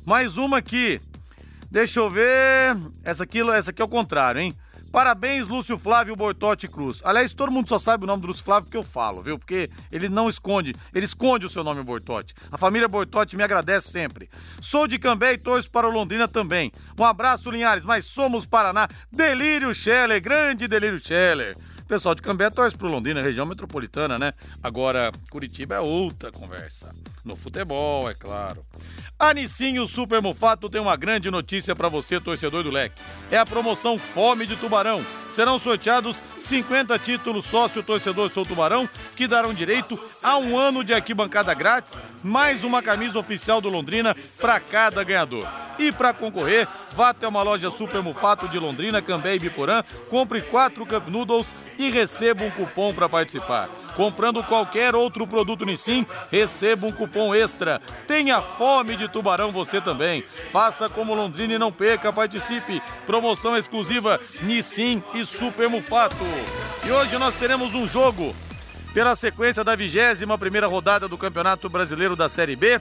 [0.05, 1.01] Mais uma aqui.
[1.71, 2.77] Deixa eu ver.
[3.05, 4.53] Essa aqui, essa aqui é o contrário, hein?
[4.91, 7.03] Parabéns, Lúcio Flávio Bortotti Cruz.
[7.05, 9.39] Aliás, todo mundo só sabe o nome do Lúcio Flávio porque eu falo, viu?
[9.39, 12.35] Porque ele não esconde, ele esconde o seu nome Bortotti.
[12.51, 14.31] A família Bortotti me agradece sempre.
[14.61, 16.73] Sou de Cambé e torço para o Londrina também.
[16.99, 18.89] Um abraço, Linhares, mas somos Paraná.
[19.13, 21.55] Delírio Scheller, grande Delírio Scheller.
[21.89, 24.35] Pessoal de Cambé torce pro Londrina, região metropolitana, né?
[24.63, 26.93] Agora, Curitiba é outra conversa.
[27.29, 28.65] No futebol, é claro.
[29.19, 32.95] A Nissinho Super Mufato tem uma grande notícia para você, torcedor do Leque.
[33.31, 35.05] É a promoção Fome de Tubarão.
[35.29, 40.95] Serão sorteados 50 títulos sócio torcedor Sou Tubarão, que darão direito a um ano de
[40.95, 45.47] arquibancada grátis, mais uma camisa oficial do Londrina para cada ganhador.
[45.79, 50.41] E para concorrer, vá até uma loja Super Mufato de Londrina, Cambé e Biporã, compre
[50.41, 53.69] quatro Cup Noodles e receba um cupom para participar.
[53.99, 57.83] Comprando qualquer outro produto Nissin, receba um cupom extra.
[58.07, 60.23] Tenha fome de tubarão você também.
[60.53, 62.81] Faça como Londrina e não perca, participe.
[63.05, 66.15] Promoção exclusiva Nissin e Super Mufato.
[66.87, 68.37] E hoje nós teremos um jogo
[68.95, 72.81] pela sequência da 21 primeira rodada do Campeonato Brasileiro da Série B.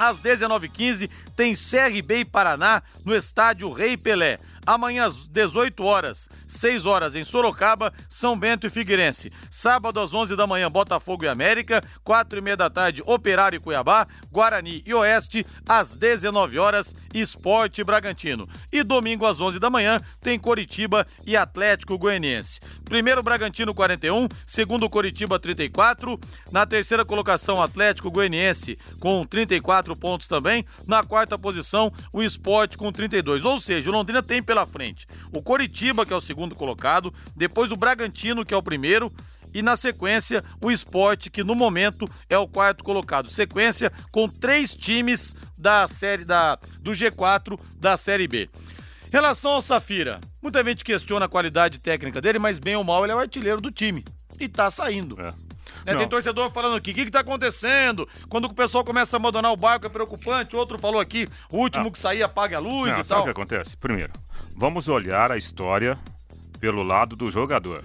[0.00, 4.36] Às 19h15 tem CRB e Paraná no estádio Rei Pelé.
[4.66, 9.32] Amanhã às 18 horas, 6 horas em Sorocaba, São Bento e Figueirense.
[9.50, 11.82] Sábado às 11 da manhã, Botafogo e América.
[12.04, 14.06] 4 e meia da tarde, Operário e Cuiabá.
[14.30, 15.46] Guarani e Oeste.
[15.68, 18.48] Às 19 horas, Esporte Bragantino.
[18.72, 22.60] E domingo às 11 da manhã, tem Coritiba e Atlético Goianiense.
[22.84, 26.18] Primeiro Bragantino 41, segundo Coritiba 34.
[26.50, 30.64] Na terceira colocação, Atlético Goianiense com 34 pontos também.
[30.86, 33.44] Na quarta posição, o Esporte com 32.
[33.44, 37.70] Ou seja, o Londrina tem pela frente o Coritiba, que é o segundo colocado, depois
[37.70, 39.12] o Bragantino, que é o primeiro,
[39.52, 43.28] e na sequência o Esporte, que no momento é o quarto colocado.
[43.28, 48.48] Sequência com três times da série da, do G4 da Série B.
[49.08, 53.04] Em relação ao Safira, muita gente questiona a qualidade técnica dele, mas bem ou mal
[53.04, 54.04] ele é o artilheiro do time.
[54.38, 55.20] E tá saindo.
[55.20, 55.34] É.
[55.84, 55.96] Né?
[55.96, 58.08] Tem torcedor falando aqui, o que, que tá acontecendo?
[58.28, 60.56] Quando o pessoal começa a abandonar o barco é preocupante.
[60.56, 61.90] Outro falou aqui, o último ah.
[61.90, 63.20] que sair apaga a luz Não, e sabe tal.
[63.20, 63.76] o que acontece?
[63.76, 64.12] Primeiro,
[64.60, 65.98] vamos olhar a história
[66.60, 67.82] pelo lado do jogador.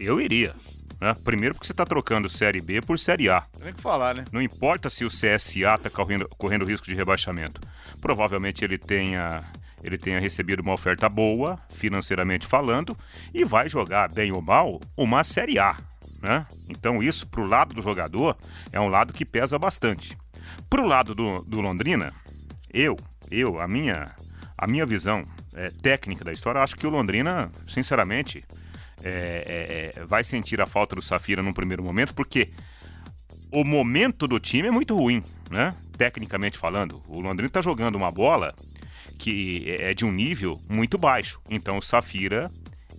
[0.00, 0.54] Eu iria.
[0.98, 1.14] Né?
[1.22, 3.42] Primeiro porque você está trocando Série B por Série A.
[3.62, 4.24] Tem que falar, né?
[4.32, 7.60] Não importa se o CSA está correndo, correndo risco de rebaixamento.
[8.00, 9.44] Provavelmente ele tenha,
[9.84, 12.96] ele tenha recebido uma oferta boa, financeiramente falando,
[13.34, 15.76] e vai jogar, bem ou mal, uma Série A.
[16.22, 16.46] Né?
[16.70, 18.34] Então isso, pro lado do jogador,
[18.72, 20.16] é um lado que pesa bastante.
[20.70, 22.14] Pro lado do, do Londrina,
[22.72, 22.96] eu,
[23.30, 24.16] eu, a minha,
[24.58, 28.44] a minha visão é, técnica da história, acho que o Londrina, sinceramente,
[29.02, 32.50] é, é, vai sentir a falta do Safira num primeiro momento, porque
[33.52, 35.74] o momento do time é muito ruim, né?
[35.96, 37.00] Tecnicamente falando.
[37.06, 38.54] O Londrina está jogando uma bola
[39.18, 41.40] que é de um nível muito baixo.
[41.48, 42.50] Então o Safira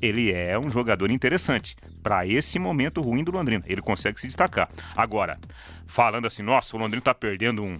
[0.02, 3.64] ele é um jogador interessante para esse momento ruim do Londrina.
[3.68, 4.70] Ele consegue se destacar.
[4.96, 5.38] Agora,
[5.86, 7.80] falando assim, nossa, o Londrina está perdendo um,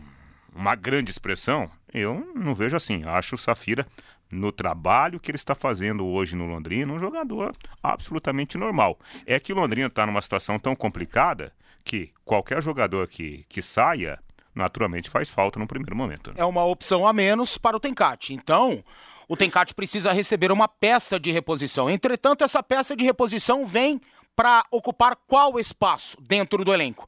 [0.54, 3.04] uma grande expressão, eu não vejo assim.
[3.06, 3.86] Acho o Safira
[4.32, 9.00] no trabalho que ele está fazendo hoje no Londrina, um jogador absolutamente normal.
[9.26, 11.52] É que o Londrina está numa situação tão complicada
[11.84, 14.20] que qualquer jogador que, que saia,
[14.54, 16.30] naturalmente faz falta no primeiro momento.
[16.32, 16.36] Né?
[16.40, 18.34] É uma opção a menos para o Tencate.
[18.34, 18.84] Então,
[19.28, 21.90] o Tencate precisa receber uma peça de reposição.
[21.90, 24.00] Entretanto, essa peça de reposição vem
[24.36, 27.08] para ocupar qual espaço dentro do elenco?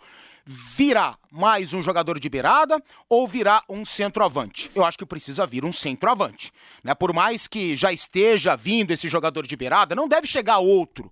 [0.52, 4.70] Virá mais um jogador de beirada ou virá um centroavante?
[4.76, 6.52] Eu acho que precisa vir um centroavante.
[6.84, 6.94] Né?
[6.94, 11.12] Por mais que já esteja vindo esse jogador de beirada, não deve chegar outro.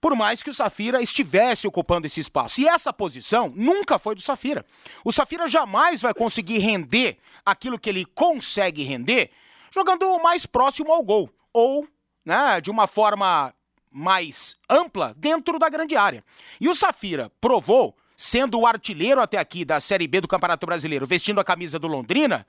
[0.00, 2.60] Por mais que o Safira estivesse ocupando esse espaço.
[2.60, 4.64] E essa posição nunca foi do Safira.
[5.04, 9.30] O Safira jamais vai conseguir render aquilo que ele consegue render
[9.70, 11.30] jogando mais próximo ao gol.
[11.52, 11.86] Ou
[12.24, 13.54] né, de uma forma
[13.90, 16.24] mais ampla dentro da grande área.
[16.60, 21.06] E o Safira provou sendo o artilheiro até aqui da Série B do Campeonato Brasileiro,
[21.06, 22.46] vestindo a camisa do Londrina,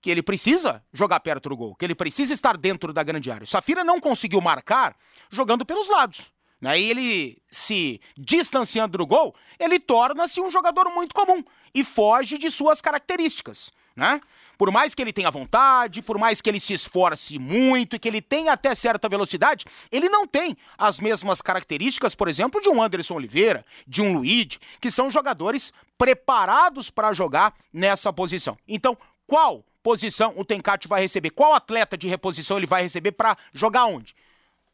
[0.00, 3.44] que ele precisa jogar perto do gol, que ele precisa estar dentro da grande área.
[3.44, 4.96] O Safira não conseguiu marcar
[5.28, 6.32] jogando pelos lados.
[6.58, 6.80] Né?
[6.80, 12.50] E ele se distanciando do gol, ele torna-se um jogador muito comum e foge de
[12.50, 13.70] suas características.
[13.96, 14.20] Né?
[14.58, 18.06] Por mais que ele tenha vontade, por mais que ele se esforce muito e que
[18.06, 22.82] ele tenha até certa velocidade, ele não tem as mesmas características, por exemplo, de um
[22.82, 28.58] Anderson Oliveira, de um Luigi, que são jogadores preparados para jogar nessa posição.
[28.68, 31.30] Então, qual posição o Tencate vai receber?
[31.30, 34.14] Qual atleta de reposição ele vai receber para jogar onde?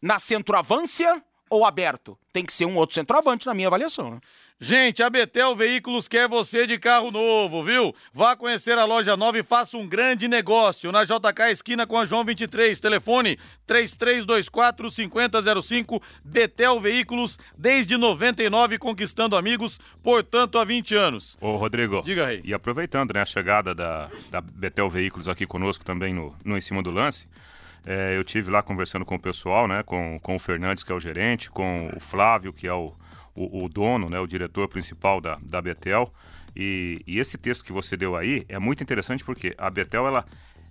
[0.00, 2.18] Na centroavância ou aberto?
[2.32, 4.20] Tem que ser um outro centroavante na minha avaliação, né?
[4.58, 7.94] Gente, a Betel Veículos quer você de carro novo, viu?
[8.14, 12.06] Vá conhecer a loja nova e faça um grande negócio na JK esquina com a
[12.06, 12.78] João 23.
[12.80, 16.02] Telefone 3324 5005.
[16.24, 21.36] Betel Veículos desde 99 conquistando amigos, portanto há 20 anos.
[21.40, 22.00] Ô, Rodrigo.
[22.02, 22.40] Diga aí.
[22.44, 26.60] E aproveitando, né, a chegada da, da Betel Veículos aqui conosco também no, no Em
[26.60, 27.28] Cima do Lance.
[27.84, 30.94] É, eu tive lá conversando com o pessoal, né, com, com o Fernandes, que é
[30.94, 32.92] o gerente, com o Flávio, que é o,
[33.34, 36.12] o, o dono, né, o diretor principal da, da Betel.
[36.54, 40.24] E, e, esse texto que você deu aí é muito interessante porque a Betel ela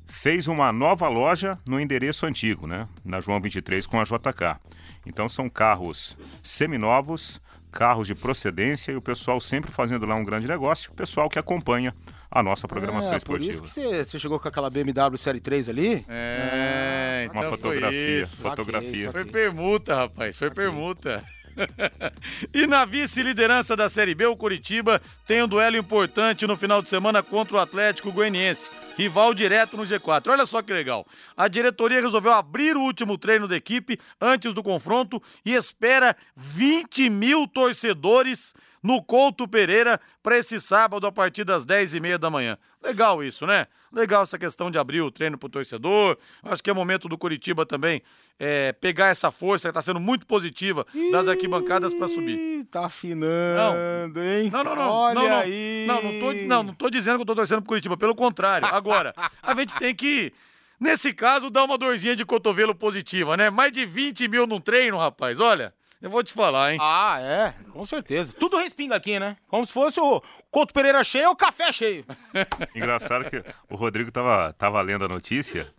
[0.07, 4.59] fez uma nova loja no endereço antigo, né, na João 23 com a JK.
[5.05, 7.41] Então são carros seminovos,
[7.71, 10.91] carros de procedência e o pessoal sempre fazendo lá um grande negócio.
[10.91, 11.95] O pessoal que acompanha
[12.29, 13.57] a nossa programação é, esportiva.
[13.57, 16.05] Por isso que você chegou com aquela BMW Série 3 ali?
[16.07, 19.11] É, uma então fotografia, foi, fotografia.
[19.11, 21.23] foi permuta, rapaz, foi permuta.
[22.53, 26.89] e na vice-liderança da Série B, o Curitiba tem um duelo importante no final de
[26.89, 30.31] semana contra o Atlético Goianiense, rival direto no G4.
[30.31, 31.05] Olha só que legal.
[31.35, 37.09] A diretoria resolveu abrir o último treino da equipe antes do confronto e espera 20
[37.09, 42.57] mil torcedores no Couto Pereira para esse sábado a partir das 10h30 da manhã.
[42.83, 43.67] Legal isso, né?
[43.93, 46.17] Legal essa questão de abrir o treino para o torcedor.
[46.43, 48.01] Acho que é momento do Curitiba também
[48.39, 52.65] é, pegar essa força que está sendo muito positiva das arquibancadas para subir.
[52.71, 54.23] Tá afinando, não.
[54.23, 54.49] hein?
[54.51, 54.89] Não, não, não.
[54.89, 55.85] Olha não, não, aí.
[55.87, 58.67] Não, não tô, não, não tô dizendo que eu tô torcendo pro Curitiba, pelo contrário.
[58.71, 59.13] Agora,
[59.43, 60.33] a gente tem que,
[60.79, 63.49] nesse caso, dar uma dorzinha de cotovelo positiva, né?
[63.49, 65.73] Mais de 20 mil num treino, rapaz, olha.
[66.01, 66.79] Eu vou te falar, hein?
[66.81, 68.33] Ah, é, com certeza.
[68.33, 69.37] Tudo respinga aqui, né?
[69.47, 72.03] Como se fosse o Couto Pereira cheio ou o café cheio.
[72.73, 75.71] Engraçado que o Rodrigo tava, tava lendo a notícia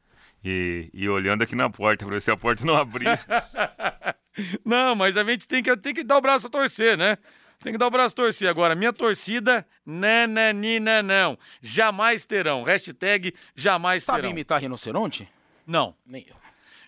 [0.44, 3.18] e, e olhando aqui na porta pra ver se a porta não abria.
[4.64, 7.18] não, mas a gente tem que, tem que dar o braço a torcer, né?
[7.58, 8.48] Tem que dar o braço a torcer.
[8.48, 11.37] Agora, minha torcida, nananina não.
[11.61, 12.62] Jamais terão.
[12.62, 14.30] Hashtag jamais Sabe terão.
[14.30, 15.28] imitar rinoceronte?
[15.66, 15.96] Não.
[16.06, 16.37] Nem eu.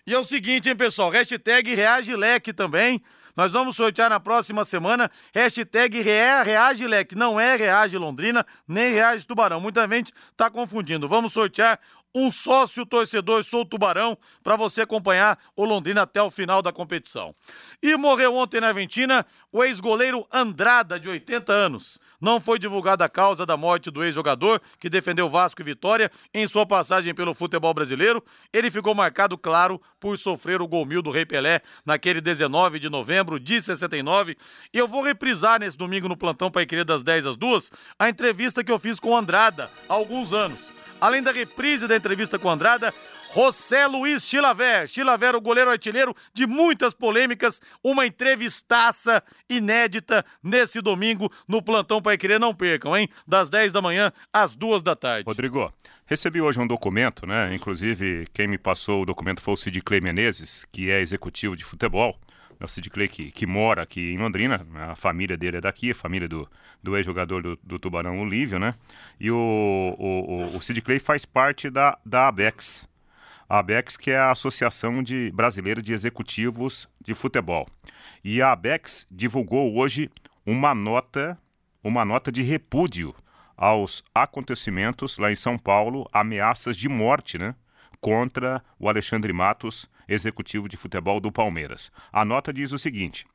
[0.07, 1.09] E é o seguinte, hein, pessoal?
[1.09, 3.01] Hashtag Reage Leque também.
[3.35, 5.11] Nós vamos sortear na próxima semana.
[5.33, 7.15] Hashtag Rea, Reage Leque.
[7.15, 9.59] Não é Reage Londrina, nem Reage Tubarão.
[9.59, 11.07] Muita gente tá confundindo.
[11.07, 11.79] Vamos sortear
[12.15, 17.35] um sócio torcedor Sou Tubarão para você acompanhar o Londrina até o final da competição.
[17.83, 21.99] E morreu ontem na Argentina o ex-goleiro Andrada, de 80 anos.
[22.21, 26.47] Não foi divulgada a causa da morte do ex-jogador que defendeu Vasco e Vitória em
[26.47, 28.23] sua passagem pelo futebol brasileiro.
[28.53, 32.89] Ele ficou marcado, claro, por sofrer o gol mil do Rei Pelé naquele 19 de
[32.89, 34.37] novembro de 69.
[34.73, 38.07] E eu vou reprisar nesse domingo no plantão para querer das 10 às 2 a
[38.07, 40.84] entrevista que eu fiz com Andrada há alguns anos.
[40.99, 42.93] Além da reprise da entrevista com Andrada,
[43.33, 44.87] José Luiz Chilaver.
[44.87, 52.17] Chilaver, o goleiro artilheiro de muitas polêmicas, uma entrevistaça inédita nesse domingo no Plantão Pai
[52.17, 52.39] Querer.
[52.39, 53.09] Não percam, hein?
[53.27, 55.25] Das 10 da manhã às 2 da tarde.
[55.27, 55.71] Rodrigo,
[56.05, 57.53] recebi hoje um documento, né?
[57.53, 61.65] Inclusive, quem me passou o documento foi o Sid Clay Menezes, que é executivo de
[61.65, 62.17] futebol.
[62.59, 65.91] É o Sid Clay que, que mora aqui em Londrina, a família dele é daqui,
[65.91, 66.49] a família do,
[66.81, 68.73] do ex-jogador do, do, Tubarão, o Lívio, né?
[69.19, 72.87] E o, o, o Sid Clay faz parte da, da ABEX.
[73.47, 77.67] A ABEX, que é a Associação de Brasileira de Executivos de Futebol.
[78.23, 80.09] E a ABEX divulgou hoje
[80.45, 81.37] uma nota,
[81.83, 83.13] uma nota de repúdio
[83.55, 87.55] aos acontecimentos lá em São Paulo, ameaças de morte, né?
[87.99, 91.91] Contra o Alexandre Matos, executivo de futebol do Palmeiras.
[92.11, 93.25] A nota diz o seguinte: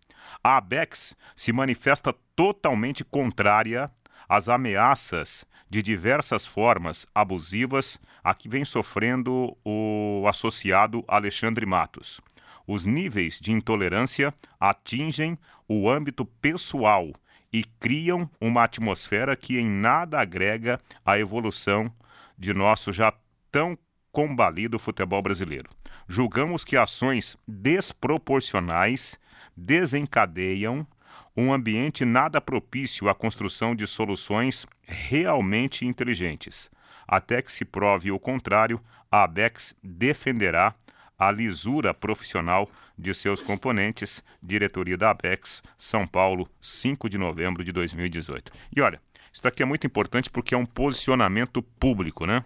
[0.43, 3.91] a ABEX se manifesta totalmente contrária
[4.29, 12.21] às ameaças de diversas formas abusivas a que vem sofrendo o associado Alexandre Matos.
[12.67, 17.13] Os níveis de intolerância atingem o âmbito pessoal
[17.53, 21.93] e criam uma atmosfera que em nada agrega à evolução
[22.39, 23.13] de nosso já
[23.51, 23.77] tão
[24.13, 25.71] combalido futebol brasileiro.
[26.09, 29.19] Julgamos que ações desproporcionais
[29.57, 30.87] desencadeiam
[31.37, 36.71] um ambiente nada propício à construção de soluções realmente inteligentes.
[37.07, 40.75] Até que se prove o contrário, a ABEX defenderá
[41.19, 44.23] a lisura profissional de seus componentes.
[44.43, 48.53] Diretoria da ABEX, São Paulo, 5 de novembro de 2018.
[48.75, 49.01] E olha,
[49.33, 52.45] isso aqui é muito importante porque é um posicionamento público, né?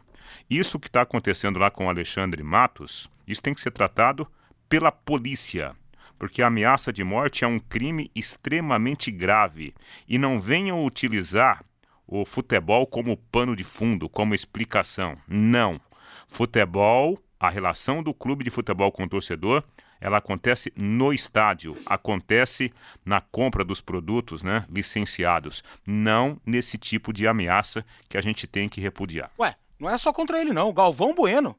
[0.49, 4.27] Isso que está acontecendo lá com o Alexandre Matos, isso tem que ser tratado
[4.69, 5.75] pela polícia,
[6.19, 9.75] porque a ameaça de morte é um crime extremamente grave
[10.09, 11.65] e não venham utilizar
[12.07, 15.17] o futebol como pano de fundo, como explicação.
[15.27, 15.81] Não.
[16.29, 19.63] Futebol, a relação do clube de futebol com o torcedor,
[20.01, 22.71] ela acontece no estádio, acontece
[23.05, 28.69] na compra dos produtos né, licenciados, não nesse tipo de ameaça que a gente tem
[28.69, 29.31] que repudiar.
[29.39, 30.70] Ué, não é só contra ele, não.
[30.70, 31.55] O Galvão Bueno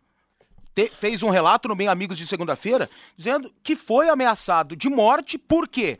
[0.74, 5.38] te, fez um relato no Bem Amigos de segunda-feira dizendo que foi ameaçado de morte
[5.38, 6.00] porque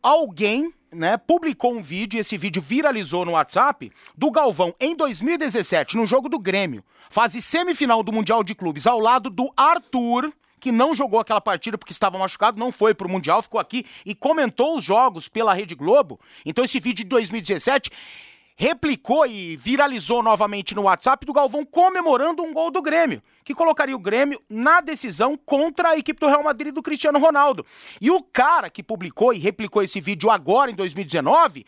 [0.00, 6.06] alguém né, publicou um vídeo, esse vídeo viralizou no WhatsApp, do Galvão em 2017, no
[6.06, 10.94] jogo do Grêmio, fase semifinal do Mundial de Clubes, ao lado do Arthur, que não
[10.94, 14.84] jogou aquela partida porque estava machucado, não foi pro Mundial, ficou aqui e comentou os
[14.84, 16.20] jogos pela Rede Globo.
[16.44, 17.90] Então esse vídeo de 2017
[18.56, 23.94] replicou e viralizou novamente no WhatsApp do Galvão comemorando um gol do Grêmio, que colocaria
[23.94, 27.64] o Grêmio na decisão contra a equipe do Real Madrid do Cristiano Ronaldo.
[28.00, 31.66] E o cara que publicou e replicou esse vídeo agora em 2019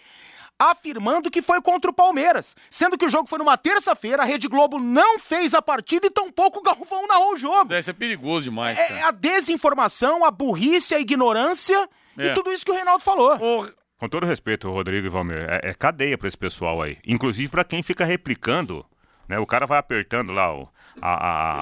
[0.61, 4.49] afirmando que foi contra o Palmeiras, sendo que o jogo foi numa terça-feira, a Rede
[4.49, 7.67] Globo não fez a partida e tampouco o Galvão narrou o jogo.
[7.67, 9.07] Deve ser perigoso demais, É cara.
[9.07, 12.27] a desinformação, a burrice, a ignorância É.
[12.27, 13.37] e tudo isso que o Reinaldo falou.
[13.41, 13.69] Ô,
[13.99, 16.99] Com todo respeito, Rodrigo e Valmir, é, é cadeia para esse pessoal aí.
[17.07, 18.87] Inclusive para quem fica replicando.
[19.29, 19.39] Né?
[19.39, 20.67] O cara vai apertando lá o-
[21.03, 21.13] a,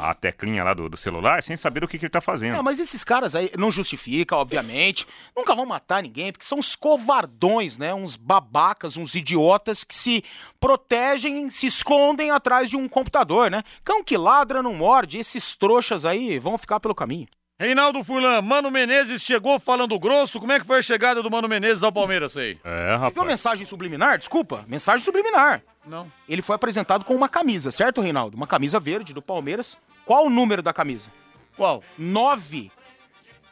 [0.06, 2.56] a- a teclinha lá do, do celular sem saber o que, que ele tá fazendo.
[2.56, 5.04] É, mas esses caras aí não justifica, obviamente.
[5.36, 7.92] Nunca vão matar ninguém, porque são uns covardões, né?
[7.92, 10.22] Uns babacas, uns idiotas que se
[10.60, 13.62] protegem, se escondem atrás de um computador, né?
[13.84, 15.18] Cão que ladra não morde.
[15.18, 17.26] Esses trouxas aí vão ficar pelo caminho.
[17.58, 20.38] Reinaldo Furlan, Mano Menezes chegou falando grosso.
[20.38, 22.58] Como é que foi a chegada do Mano Menezes ao Palmeiras aí?
[22.62, 23.26] É, Viu a rapaz.
[23.26, 24.18] mensagem subliminar?
[24.18, 25.62] Desculpa, mensagem subliminar.
[25.86, 26.10] Não.
[26.28, 28.36] Ele foi apresentado com uma camisa, certo, Reinaldo?
[28.36, 29.78] Uma camisa verde do Palmeiras.
[30.04, 31.10] Qual o número da camisa?
[31.56, 31.82] Qual?
[31.96, 32.70] Nove.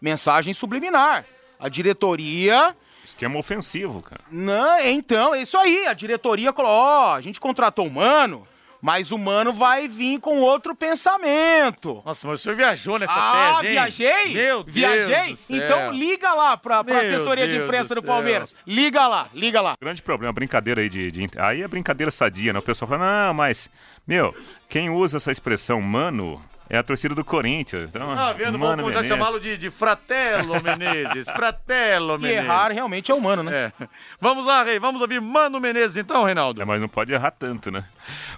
[0.02, 1.24] Mensagem subliminar.
[1.58, 4.20] A diretoria Esquema ofensivo, cara.
[4.30, 5.86] Não, então, é isso aí.
[5.86, 8.46] A diretoria falou: ó, a gente contratou o mano,
[8.84, 12.02] mas o mano vai vir com outro pensamento.
[12.04, 13.72] Nossa, mas o senhor viajou nessa ah, tese, hein?
[13.72, 14.34] viajei?
[14.34, 15.30] Meu Deus Viajei?
[15.30, 15.56] do céu.
[15.56, 18.06] Então liga lá pra, pra assessoria de Deus imprensa do do.
[18.06, 18.54] Palmeiras.
[18.66, 19.74] Liga lá, liga lá.
[19.80, 22.58] Grande problema, brincadeira aí de, de- Aí é brincadeira sadia, né?
[22.58, 23.70] O pessoal fala, não, mas,
[24.06, 24.36] meu,
[24.68, 26.38] quem usa essa expressão mano
[26.74, 27.90] é a torcida do Corinthians.
[27.90, 28.52] Então, Tá vendo?
[28.52, 29.08] Vamos mano começar a Menezes.
[29.18, 31.30] chamá-lo de, de Fratello Menezes.
[31.30, 32.38] Fratello E Menezes.
[32.44, 33.72] errar realmente é humano, né?
[33.80, 33.88] É.
[34.20, 34.78] Vamos lá, Rei.
[34.78, 36.60] Vamos ouvir Mano Menezes então, Reinaldo.
[36.60, 37.84] É, mas não pode errar tanto, né?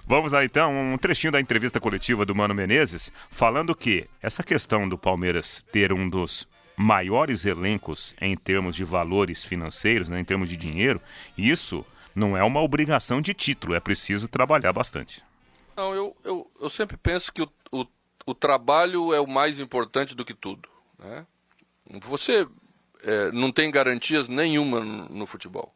[0.05, 4.87] Vamos lá então, um trechinho da entrevista coletiva do Mano Menezes, falando que essa questão
[4.87, 10.47] do Palmeiras ter um dos maiores elencos em termos de valores financeiros, né, em termos
[10.47, 11.01] de dinheiro,
[11.35, 15.23] isso não é uma obrigação de título, é preciso trabalhar bastante.
[15.75, 17.47] Não, eu, eu, eu sempre penso que o,
[18.27, 20.69] o, trabalho é o mais importante do que tudo.
[20.99, 21.25] Né?
[22.01, 22.47] Você
[23.03, 25.73] é, não tem garantias nenhuma no, no futebol.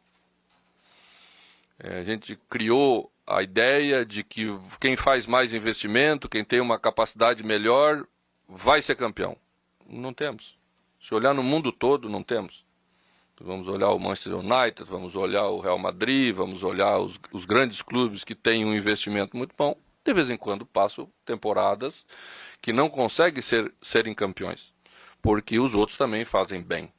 [1.78, 4.46] É, a gente criou a ideia de que
[4.80, 8.06] quem faz mais investimento, quem tem uma capacidade melhor,
[8.48, 9.36] vai ser campeão.
[9.88, 10.58] Não temos.
[11.00, 12.64] Se olhar no mundo todo, não temos.
[13.40, 17.82] Vamos olhar o Manchester United, vamos olhar o Real Madrid, vamos olhar os, os grandes
[17.82, 19.76] clubes que têm um investimento muito bom.
[20.04, 22.04] De vez em quando passam temporadas
[22.60, 24.72] que não conseguem ser, serem campeões,
[25.20, 26.92] porque os outros também fazem bem.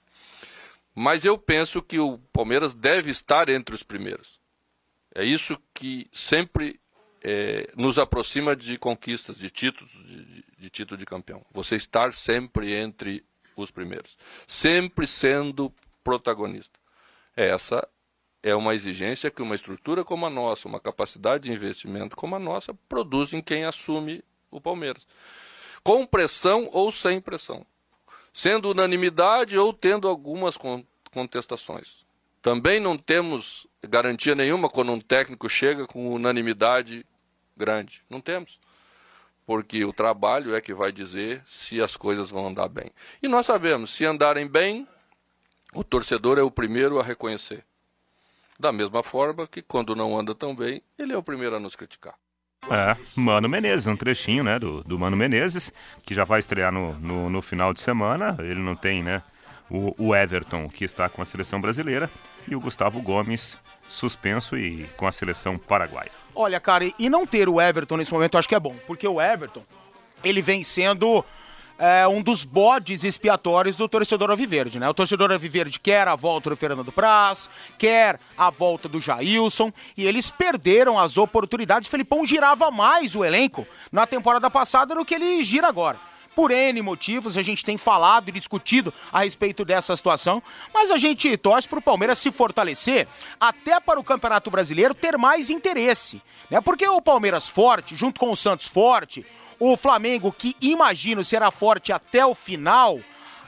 [0.96, 4.40] Mas eu penso que o Palmeiras deve estar entre os primeiros.
[5.16, 6.80] É isso que sempre
[7.22, 11.46] eh, nos aproxima de conquistas, de títulos, de, de- de título de campeão.
[11.52, 13.24] Você estar sempre entre
[13.56, 16.80] os primeiros, sempre sendo protagonista.
[17.36, 17.88] Essa
[18.44, 22.40] é uma exigência que uma estrutura como a nossa, uma capacidade de investimento como a
[22.40, 25.08] nossa, produz em quem assume o Palmeiras.
[25.82, 27.66] Com pressão ou sem pressão.
[28.34, 32.06] Sendo unanimidade ou tendo algumas con- contestações.
[32.42, 37.06] Também não temos garantia nenhuma quando um técnico chega com unanimidade
[37.56, 38.04] grande.
[38.10, 38.60] Não temos.
[39.46, 42.92] Porque o trabalho é que vai dizer se as coisas vão andar bem.
[43.22, 44.88] E nós sabemos, se andarem bem,
[45.74, 47.64] o torcedor é o primeiro a reconhecer.
[48.60, 51.76] Da mesma forma que quando não anda tão bem, ele é o primeiro a nos
[51.76, 52.14] criticar.
[52.70, 55.72] É, Mano Menezes, um trechinho, né, do, do Mano Menezes,
[56.06, 58.38] que já vai estrear no, no, no final de semana.
[58.40, 59.22] Ele não tem, né,
[59.70, 62.10] o, o Everton, que está com a seleção brasileira,
[62.48, 63.58] e o Gustavo Gomes,
[63.90, 66.12] suspenso e com a seleção paraguaia.
[66.36, 69.08] Olha, cara, e não ter o Everton nesse momento eu acho que é bom, porque
[69.08, 69.64] o Everton,
[70.24, 71.24] ele vem sendo
[71.78, 74.90] é, um dos bodes expiatórios do torcedor Alviverde, né?
[74.90, 80.06] O torcedor Alviverde quer a volta do Fernando Praz, quer a volta do Jailson, e
[80.06, 81.90] eles perderam as oportunidades.
[81.90, 86.00] Felipão girava mais o elenco na temporada passada do que ele gira agora.
[86.36, 90.42] por N motivos, a gente tem falado e discutido a respeito dessa situação,
[90.74, 93.08] mas a gente torce para o Palmeiras se fortalecer,
[93.40, 96.60] até para o Campeonato Brasileiro ter mais interesse, né?
[96.62, 99.26] Porque o Palmeiras forte, junto com o Santos forte,
[99.72, 103.00] o Flamengo, que imagino será forte até o final,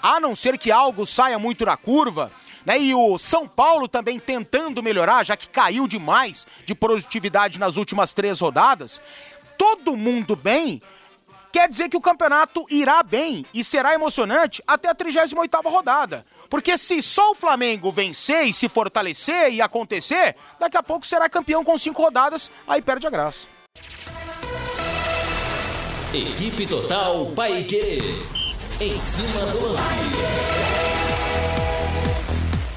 [0.01, 2.31] a não ser que algo saia muito na curva,
[2.65, 2.79] né?
[2.79, 8.13] E o São Paulo também tentando melhorar, já que caiu demais de produtividade nas últimas
[8.13, 9.01] três rodadas.
[9.57, 10.81] Todo mundo bem,
[11.51, 16.25] quer dizer que o campeonato irá bem e será emocionante até a 38ª rodada.
[16.49, 21.27] Porque se só o Flamengo vencer e se fortalecer e acontecer, daqui a pouco será
[21.27, 23.47] campeão com cinco rodadas, aí perde a graça.
[26.15, 27.99] Equipe Total Paique.
[28.79, 29.95] Em cima do lance.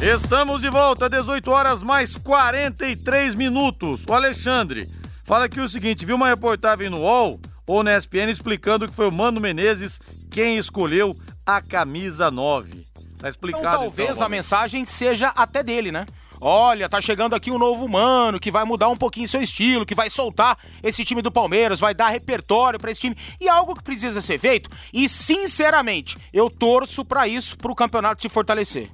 [0.01, 4.05] Estamos de volta, 18 horas mais 43 minutos.
[4.09, 4.89] O Alexandre
[5.25, 9.09] fala aqui o seguinte: viu uma reportagem no UOL ou na ESPN explicando que foi
[9.09, 11.17] o Mano Menezes quem escolheu
[11.47, 12.89] a camisa 9.
[13.21, 16.07] Tá explicado então, talvez então, a mensagem seja até dele, né?
[16.41, 19.95] Olha, tá chegando aqui um novo mano que vai mudar um pouquinho seu estilo, que
[19.95, 23.83] vai soltar esse time do Palmeiras, vai dar repertório para esse time e algo que
[23.83, 24.71] precisa ser feito.
[24.93, 28.91] E sinceramente, eu torço para isso, para o campeonato se fortalecer.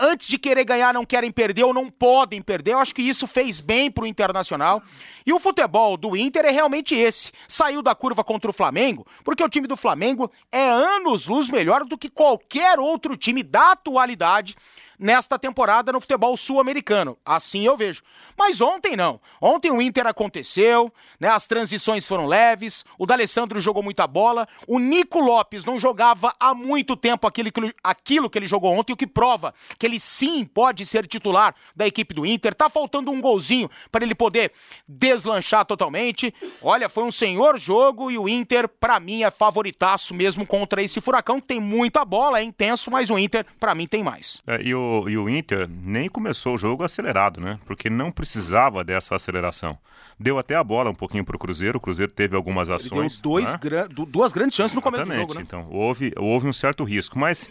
[0.00, 2.72] antes de querer ganhar, não querem perder ou não podem perder.
[2.72, 4.82] Eu acho que isso fez bem pro Internacional.
[5.26, 7.32] E o futebol do Inter é realmente esse.
[7.46, 11.98] Saiu da curva contra o Flamengo, porque o time do Flamengo é anos-luz melhor do
[11.98, 14.56] que qualquer outro time da atualidade
[15.02, 17.18] nesta temporada no futebol sul-americano.
[17.26, 18.02] Assim eu vejo.
[18.38, 19.20] Mas ontem não.
[19.40, 21.28] Ontem o Inter aconteceu, né?
[21.28, 26.54] As transições foram leves, o D'Alessandro jogou muita bola, o Nico Lopes não jogava há
[26.54, 30.44] muito tempo aquilo que, aquilo que ele jogou ontem, o que prova que ele sim
[30.44, 32.54] pode ser titular da equipe do Inter.
[32.54, 34.52] Tá faltando um golzinho para ele poder
[34.86, 36.32] deslanchar totalmente.
[36.62, 41.00] Olha, foi um senhor jogo e o Inter, pra mim, é favoritaço mesmo contra esse
[41.00, 44.40] furacão, que tem muita bola, é intenso, mas o Inter, pra mim, tem mais.
[44.46, 47.58] É, e, o, e o Inter nem começou o jogo acelerado, né?
[47.66, 49.78] Porque não precisava dessa aceleração.
[50.18, 53.20] Deu até a bola um pouquinho pro Cruzeiro, o Cruzeiro teve algumas Ele deu ações.
[53.20, 53.88] dois né?
[53.88, 55.42] duas grandes chances no começo do jogo, né?
[55.42, 57.48] Então, houve, houve um certo risco, mas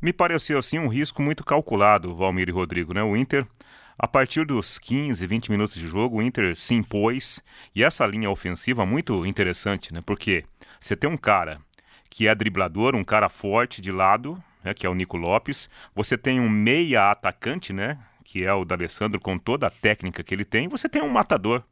[0.00, 3.02] me pareceu assim um risco muito calculado, Valmir e Rodrigo, né?
[3.02, 3.46] O Inter,
[3.98, 7.42] a partir dos 15, 20 minutos de jogo, o Inter se impôs
[7.74, 10.00] e essa linha ofensiva muito interessante, né?
[10.04, 10.44] Porque
[10.80, 11.60] você tem um cara
[12.08, 15.68] que é driblador, um cara forte de lado, né, que é o Nico Lopes.
[15.94, 20.34] Você tem um meia atacante, né, que é o D'Alessandro com toda a técnica que
[20.34, 20.68] ele tem.
[20.68, 21.62] Você tem um matador,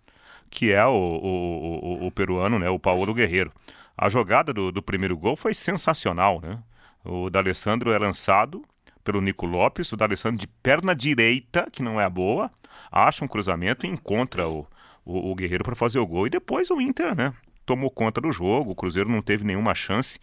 [0.51, 3.53] que é o, o, o, o peruano, né, o Paulo Guerreiro.
[3.97, 6.63] A jogada do, do primeiro gol foi sensacional, né?
[7.05, 8.65] O D'Alessandro é lançado
[9.03, 12.51] pelo Nico Lopes, o D'Alessandro de perna direita, que não é a boa,
[12.93, 14.67] acha um cruzamento e encontra o,
[15.05, 16.27] o, o Guerreiro para fazer o gol.
[16.27, 17.33] E depois o Inter, né?
[17.67, 20.19] Tomou conta do jogo, o Cruzeiro não teve nenhuma chance.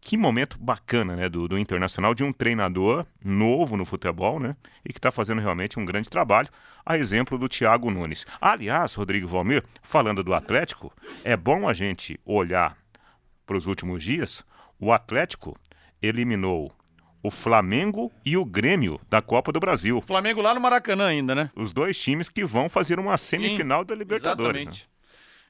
[0.00, 4.92] Que momento bacana, né, do, do Internacional, de um treinador novo no futebol, né, e
[4.92, 6.48] que está fazendo realmente um grande trabalho,
[6.84, 8.26] a exemplo do Thiago Nunes.
[8.40, 10.92] Aliás, Rodrigo Valmir, falando do Atlético,
[11.22, 12.76] é bom a gente olhar
[13.44, 14.42] para os últimos dias.
[14.78, 15.54] O Atlético
[16.00, 16.72] eliminou
[17.22, 20.02] o Flamengo e o Grêmio da Copa do Brasil.
[20.06, 21.50] Flamengo lá no Maracanã ainda, né?
[21.54, 24.64] Os dois times que vão fazer uma semifinal da Libertadores.
[24.64, 24.72] né?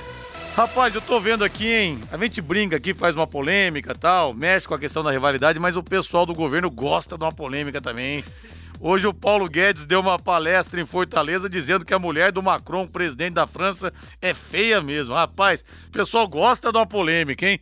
[0.57, 2.01] Rapaz, eu tô vendo aqui, hein?
[2.11, 5.76] A gente brinca aqui, faz uma polêmica tal, mexe com a questão da rivalidade, mas
[5.76, 8.24] o pessoal do governo gosta de uma polêmica também.
[8.80, 12.86] Hoje o Paulo Guedes deu uma palestra em Fortaleza dizendo que a mulher do Macron,
[12.86, 15.14] presidente da França, é feia mesmo.
[15.14, 17.61] Rapaz, o pessoal gosta de uma polêmica, hein?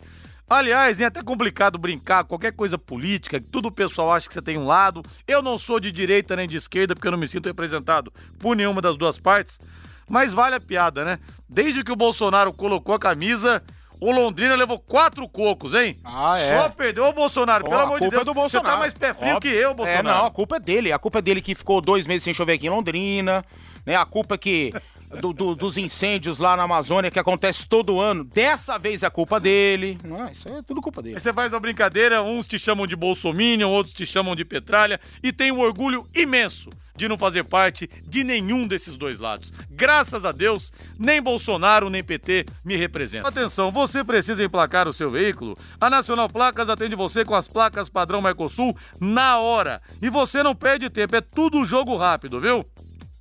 [0.48, 4.56] Aliás, é até complicado brincar qualquer coisa política, tudo o pessoal acha que você tem
[4.56, 5.02] um lado.
[5.26, 8.56] Eu não sou de direita nem de esquerda porque eu não me sinto representado por
[8.56, 9.60] nenhuma das duas partes.
[10.08, 11.18] Mas vale a piada, né?
[11.48, 13.62] Desde que o Bolsonaro colocou a camisa,
[14.00, 15.96] o Londrina levou quatro cocos, hein?
[16.04, 16.56] Ah, é.
[16.56, 18.22] Só perdeu o Bolsonaro, Pô, pelo amor de culpa Deus.
[18.22, 18.68] é do Bolsonaro.
[18.68, 19.50] Você tá mais pé frio Óbvio.
[19.50, 20.08] que eu, Bolsonaro.
[20.08, 20.92] É, não, a culpa é dele.
[20.92, 23.44] A culpa é dele que ficou dois meses sem chover aqui em Londrina.
[23.84, 23.96] Né?
[23.96, 24.72] A culpa é que.
[25.20, 28.24] Do- do- dos incêndios lá na Amazônia que acontece todo ano.
[28.24, 29.98] Dessa vez é culpa dele.
[30.04, 31.16] Não, isso é tudo culpa dele.
[31.16, 35.00] Aí você faz uma brincadeira, uns te chamam de bolsominion, outros te chamam de petralha,
[35.22, 39.52] e tem um orgulho imenso de não fazer parte de nenhum desses dois lados.
[39.70, 43.28] Graças a Deus, nem Bolsonaro nem PT me representam.
[43.28, 45.56] Atenção, você precisa emplacar o seu veículo?
[45.80, 49.80] A Nacional Placas atende você com as placas padrão Mercosul na hora.
[50.02, 52.66] E você não perde tempo, é tudo jogo rápido, viu?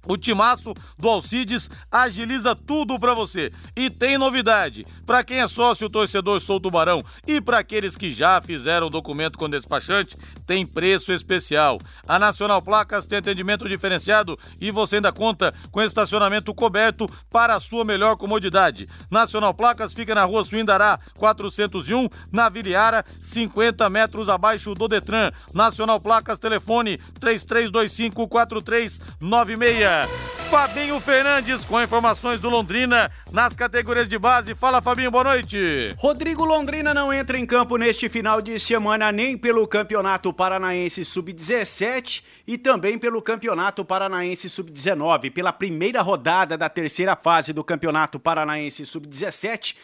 [0.07, 3.51] O timaço do Alcides agiliza tudo pra você.
[3.75, 8.41] E tem novidade: Pra quem é sócio torcedor Sou Tubarão e pra aqueles que já
[8.41, 11.79] fizeram documento com despachante, tem preço especial.
[12.07, 17.59] A Nacional Placas tem atendimento diferenciado e você ainda conta com estacionamento coberto para a
[17.59, 18.87] sua melhor comodidade.
[19.11, 25.31] Nacional Placas fica na rua Suindará 401, na Viliara, 50 metros abaixo do Detran.
[25.53, 26.99] Nacional Placas, telefone
[30.05, 30.37] 33254396.
[30.47, 34.55] Fabinho Fernandes com informações do Londrina nas categorias de base.
[34.55, 35.89] Fala, Fabinho, boa noite.
[35.97, 42.23] Rodrigo Londrina não entra em campo neste final de semana nem pelo Campeonato Paranaense Sub-17
[42.47, 45.33] e também pelo Campeonato Paranaense Sub-19.
[45.33, 49.75] Pela primeira rodada da terceira fase do Campeonato Paranaense Sub-17,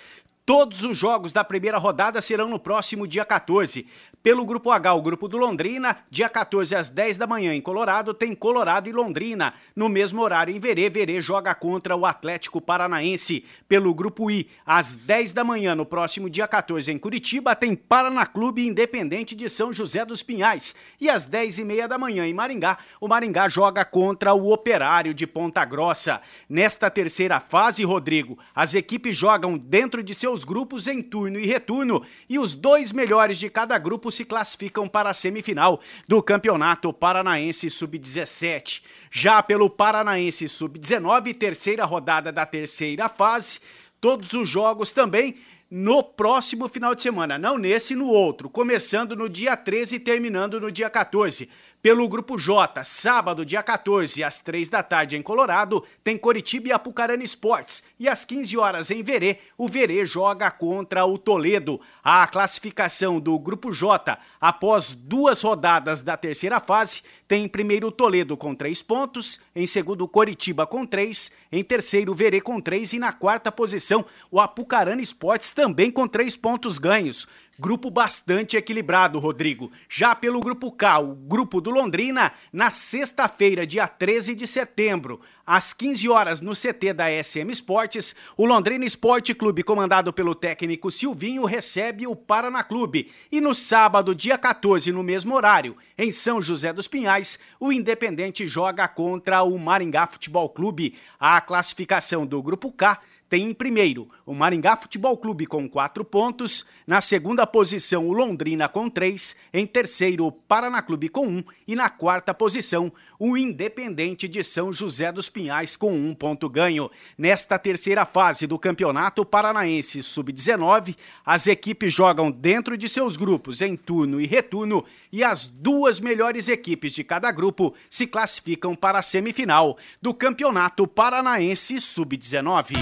[0.46, 3.88] Todos os jogos da primeira rodada serão no próximo dia 14.
[4.22, 8.14] Pelo Grupo H, o grupo do Londrina, dia 14 às 10 da manhã em Colorado,
[8.14, 9.54] tem Colorado e Londrina.
[9.76, 13.46] No mesmo horário em Verê, Verê joga contra o Atlético Paranaense.
[13.68, 18.26] Pelo Grupo I, às 10 da manhã no próximo dia 14 em Curitiba, tem Paraná
[18.26, 20.74] Clube Independente de São José dos Pinhais.
[21.02, 25.14] E às 10 e meia da manhã em Maringá, o Maringá joga contra o Operário
[25.14, 26.22] de Ponta Grossa.
[26.48, 32.04] Nesta terceira fase, Rodrigo, as equipes jogam dentro de seus grupos em turno e retorno
[32.28, 37.70] e os dois melhores de cada grupo se classificam para a semifinal do Campeonato Paranaense
[37.70, 38.82] Sub-17.
[39.12, 43.60] Já pelo Paranaense Sub-19, terceira rodada da terceira fase,
[44.02, 45.38] todos os jogos também
[45.70, 50.60] no próximo final de semana, não nesse no outro, começando no dia 13 e terminando
[50.60, 51.48] no dia 14.
[51.84, 56.72] Pelo Grupo J, sábado, dia 14, às 3 da tarde em Colorado, tem Coritiba e
[56.72, 57.84] Apucarana Esportes.
[58.00, 61.82] E às 15 horas em Verê, o Verê joga contra o Toledo.
[62.02, 67.92] A classificação do Grupo J, após duas rodadas da terceira fase, tem em primeiro o
[67.92, 73.00] Toledo com três pontos, em segundo Coritiba com três, em terceiro Verê com três e
[73.00, 77.28] na quarta posição o Apucarana Esportes também com três pontos ganhos.
[77.60, 79.72] Grupo bastante equilibrado, Rodrigo.
[79.88, 85.74] Já pelo Grupo K, o grupo do Londrina, na sexta-feira, dia 13 de setembro, Às
[85.74, 91.44] 15 horas, no CT da SM Esportes, o Londrina Esporte Clube, comandado pelo técnico Silvinho,
[91.44, 93.12] recebe o Paraná Clube.
[93.30, 98.48] E no sábado, dia 14, no mesmo horário, em São José dos Pinhais, o Independente
[98.48, 100.96] joga contra o Maringá Futebol Clube.
[101.20, 103.02] A classificação do Grupo K
[103.34, 108.70] tem em primeiro o Maringá Futebol Clube com quatro pontos, na segunda posição o Londrina
[108.70, 114.28] com três, em terceiro o Paraná Clube com um e na quarta posição o Independente
[114.28, 116.90] de São José dos Pinhais com um ponto ganho.
[117.18, 120.96] Nesta terceira fase do Campeonato Paranaense Sub-19,
[121.26, 126.48] as equipes jogam dentro de seus grupos em turno e retorno e as duas melhores
[126.48, 132.74] equipes de cada grupo se classificam para a semifinal do Campeonato Paranaense Sub-19.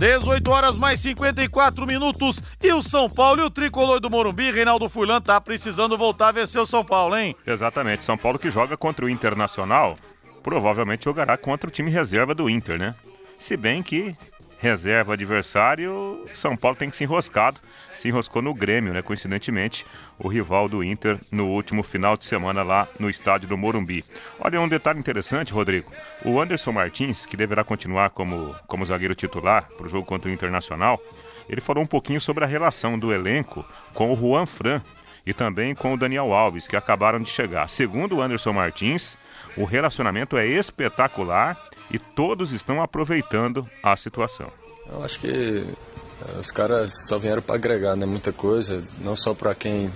[0.00, 4.88] 18 horas mais 54 minutos e o São Paulo e o tricolor do Morumbi, Reinaldo
[4.88, 7.36] Furlan, tá precisando voltar a vencer o São Paulo, hein?
[7.46, 8.06] Exatamente.
[8.06, 9.98] São Paulo que joga contra o Internacional,
[10.42, 12.94] provavelmente jogará contra o time reserva do Inter, né?
[13.38, 14.16] Se bem que
[14.60, 17.58] reserva adversário, São Paulo tem que se enroscado.
[17.94, 19.00] Se enroscou no Grêmio, né?
[19.00, 19.86] Coincidentemente,
[20.18, 24.04] o rival do Inter no último final de semana lá no estádio do Morumbi.
[24.38, 25.90] Olha um detalhe interessante, Rodrigo.
[26.24, 30.32] O Anderson Martins, que deverá continuar como, como zagueiro titular para o jogo contra o
[30.32, 31.02] Internacional,
[31.48, 34.82] ele falou um pouquinho sobre a relação do elenco com o Juan Fran
[35.26, 37.68] e também com o Daniel Alves, que acabaram de chegar.
[37.68, 39.16] Segundo o Anderson Martins,
[39.56, 44.50] o relacionamento é espetacular e todos estão aproveitando a situação.
[44.88, 49.34] Eu acho que eh, os caras só vieram para agregar né, muita coisa, não só
[49.34, 49.92] para quem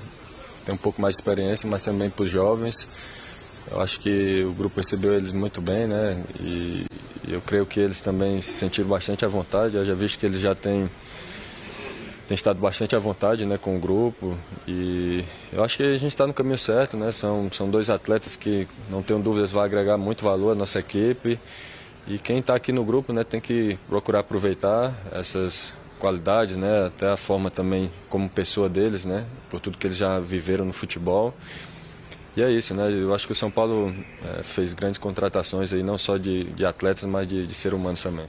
[0.64, 2.88] tem um pouco mais de experiência, mas também para os jovens.
[3.70, 6.22] Eu acho que o grupo recebeu eles muito bem, né?
[6.40, 6.86] E,
[7.26, 9.76] eu creio que eles também se sentiram bastante à vontade.
[9.76, 10.90] Eu já visto que eles já têm,
[12.26, 14.36] têm estado bastante à vontade né, com o grupo.
[14.68, 17.10] E eu acho que a gente está no caminho certo, né?
[17.12, 21.40] São, são dois atletas que, não tenho dúvidas, vão agregar muito valor à nossa equipe.
[22.06, 27.10] E quem está aqui no grupo né, tem que procurar aproveitar essas qualidades, né, até
[27.10, 31.34] a forma também como pessoa deles, né, por tudo que eles já viveram no futebol.
[32.36, 32.90] E é isso, né?
[32.90, 33.94] Eu acho que o São Paulo
[34.24, 38.02] é, fez grandes contratações aí, não só de, de atletas, mas de, de ser humanos
[38.02, 38.26] também.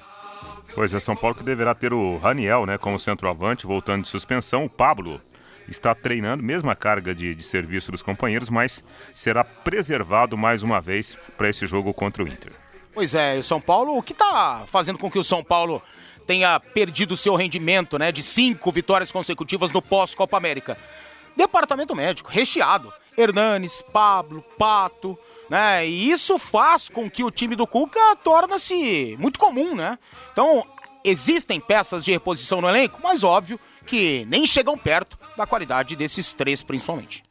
[0.76, 4.66] Pois é, São Paulo que deverá ter o Raniel, né, como centroavante, voltando de suspensão.
[4.66, 5.20] O Pablo
[5.68, 11.18] está treinando, mesma carga de, de serviço dos companheiros, mas será preservado mais uma vez
[11.36, 12.52] para esse jogo contra o Inter.
[12.96, 15.84] Pois é, o São Paulo, o que está fazendo com que o São Paulo
[16.26, 20.78] tenha perdido seu rendimento, né, de cinco vitórias consecutivas no pós-Copa América?
[21.36, 22.94] Departamento médico, recheado.
[23.18, 25.18] Hernanes, Pablo, Pato,
[25.50, 25.86] né?
[25.86, 30.00] E isso faz com que o time do Cuca torna-se muito comum, né?
[30.32, 30.66] Então,
[31.04, 36.34] existem peças de reposição no elenco, mas óbvio que nem chegam perto da qualidade desses
[36.34, 37.24] três, principalmente.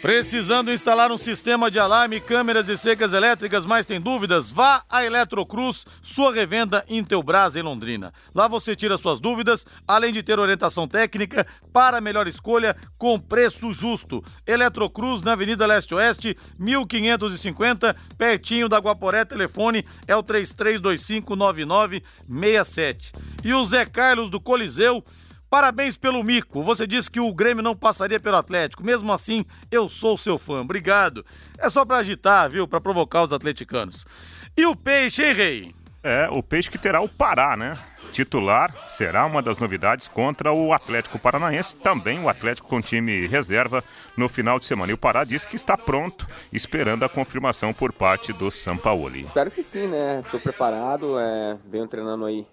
[0.01, 4.51] Precisando instalar um sistema de alarme, câmeras e secas elétricas, mas tem dúvidas?
[4.51, 8.13] Vá a Eletrocruz, sua revenda Intelbras em Londrina.
[8.35, 13.71] Lá você tira suas dúvidas, além de ter orientação técnica para melhor escolha com preço
[13.71, 14.21] justo.
[14.45, 19.23] Eletrocruz na Avenida Leste Oeste, 1550, pertinho da Guaporé.
[19.23, 23.13] Telefone é o 33259967.
[23.41, 25.01] E o Zé Carlos do Coliseu
[25.53, 26.63] Parabéns pelo mico.
[26.63, 28.83] Você disse que o Grêmio não passaria pelo Atlético.
[28.83, 30.61] Mesmo assim, eu sou seu fã.
[30.61, 31.23] Obrigado.
[31.59, 32.67] É só para agitar, viu?
[32.67, 34.03] Para provocar os atleticanos.
[34.57, 35.75] E o Peixe, hein, Rei?
[36.01, 37.77] É, o Peixe que terá o Pará, né?
[38.11, 43.83] Titular será uma das novidades contra o Atlético Paranaense, também o Atlético com time reserva
[44.17, 44.91] no final de semana.
[44.91, 49.25] E o Pará disse que está pronto, esperando a confirmação por parte do Sampaoli.
[49.25, 50.21] Espero que sim, né?
[50.25, 51.59] Estou preparado, é...
[51.69, 52.43] venho treinando aí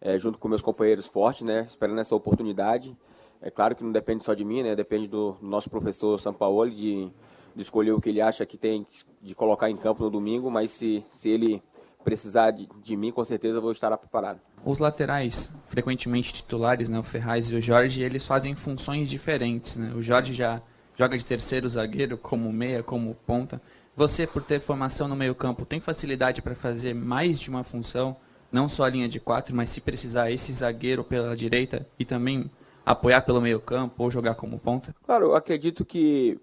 [0.00, 2.96] é, junto com meus companheiros fortes, né, esperando essa oportunidade.
[3.40, 7.10] É claro que não depende só de mim, né, depende do nosso professor Sampaoli de,
[7.54, 8.86] de escolher o que ele acha que tem
[9.22, 11.62] de colocar em campo no domingo, mas se, se ele
[12.06, 14.40] precisar de, de mim, com certeza vou estar preparado.
[14.64, 19.76] Os laterais, frequentemente titulares, né, o Ferraz e o Jorge, eles fazem funções diferentes.
[19.76, 19.92] Né?
[19.92, 20.62] O Jorge já
[20.96, 23.60] joga de terceiro zagueiro, como meia, como ponta.
[23.96, 28.16] Você, por ter formação no meio-campo, tem facilidade para fazer mais de uma função,
[28.50, 32.50] não só a linha de quatro, mas se precisar esse zagueiro pela direita e também
[32.84, 34.94] apoiar pelo meio-campo ou jogar como ponta?
[35.04, 36.38] Claro, acredito que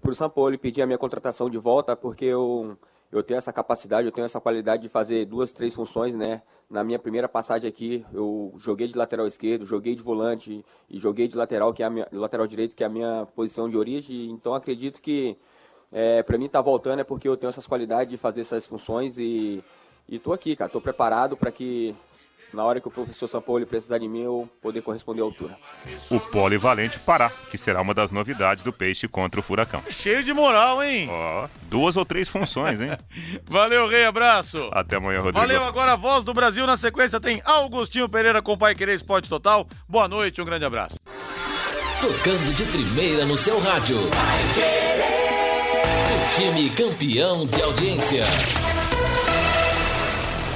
[0.00, 2.76] para o São Paulo pedir a minha contratação de volta, porque eu,
[3.12, 6.42] eu tenho essa capacidade, eu tenho essa qualidade de fazer duas, três funções, né?
[6.70, 11.26] Na minha primeira passagem aqui, eu joguei de lateral esquerdo, joguei de volante e joguei
[11.26, 14.30] de lateral, que é a minha, lateral direito, que é a minha posição de origem.
[14.30, 15.36] Então acredito que
[15.92, 19.18] é, para mim tá voltando é porque eu tenho essas qualidades de fazer essas funções
[19.18, 19.62] e
[20.16, 20.68] estou aqui, cara.
[20.68, 21.94] Estou preparado para que
[22.52, 25.56] na hora que o professor Sampaoli precisar de mim, eu poder corresponder à altura.
[26.10, 29.82] O polivalente Pará, que será uma das novidades do Peixe contra o Furacão.
[29.88, 31.08] Cheio de moral, hein?
[31.10, 32.96] Ó, duas ou três funções, hein?
[33.46, 34.68] Valeu, Rei, abraço.
[34.72, 35.38] Até amanhã, Rodrigo.
[35.38, 36.66] Valeu, agora a voz do Brasil.
[36.66, 39.66] Na sequência tem Augustinho Pereira com Pai Querer Esporte Total.
[39.88, 40.98] Boa noite, um grande abraço.
[42.00, 43.98] Tocando de primeira no seu rádio.
[46.16, 48.24] O time campeão de audiência.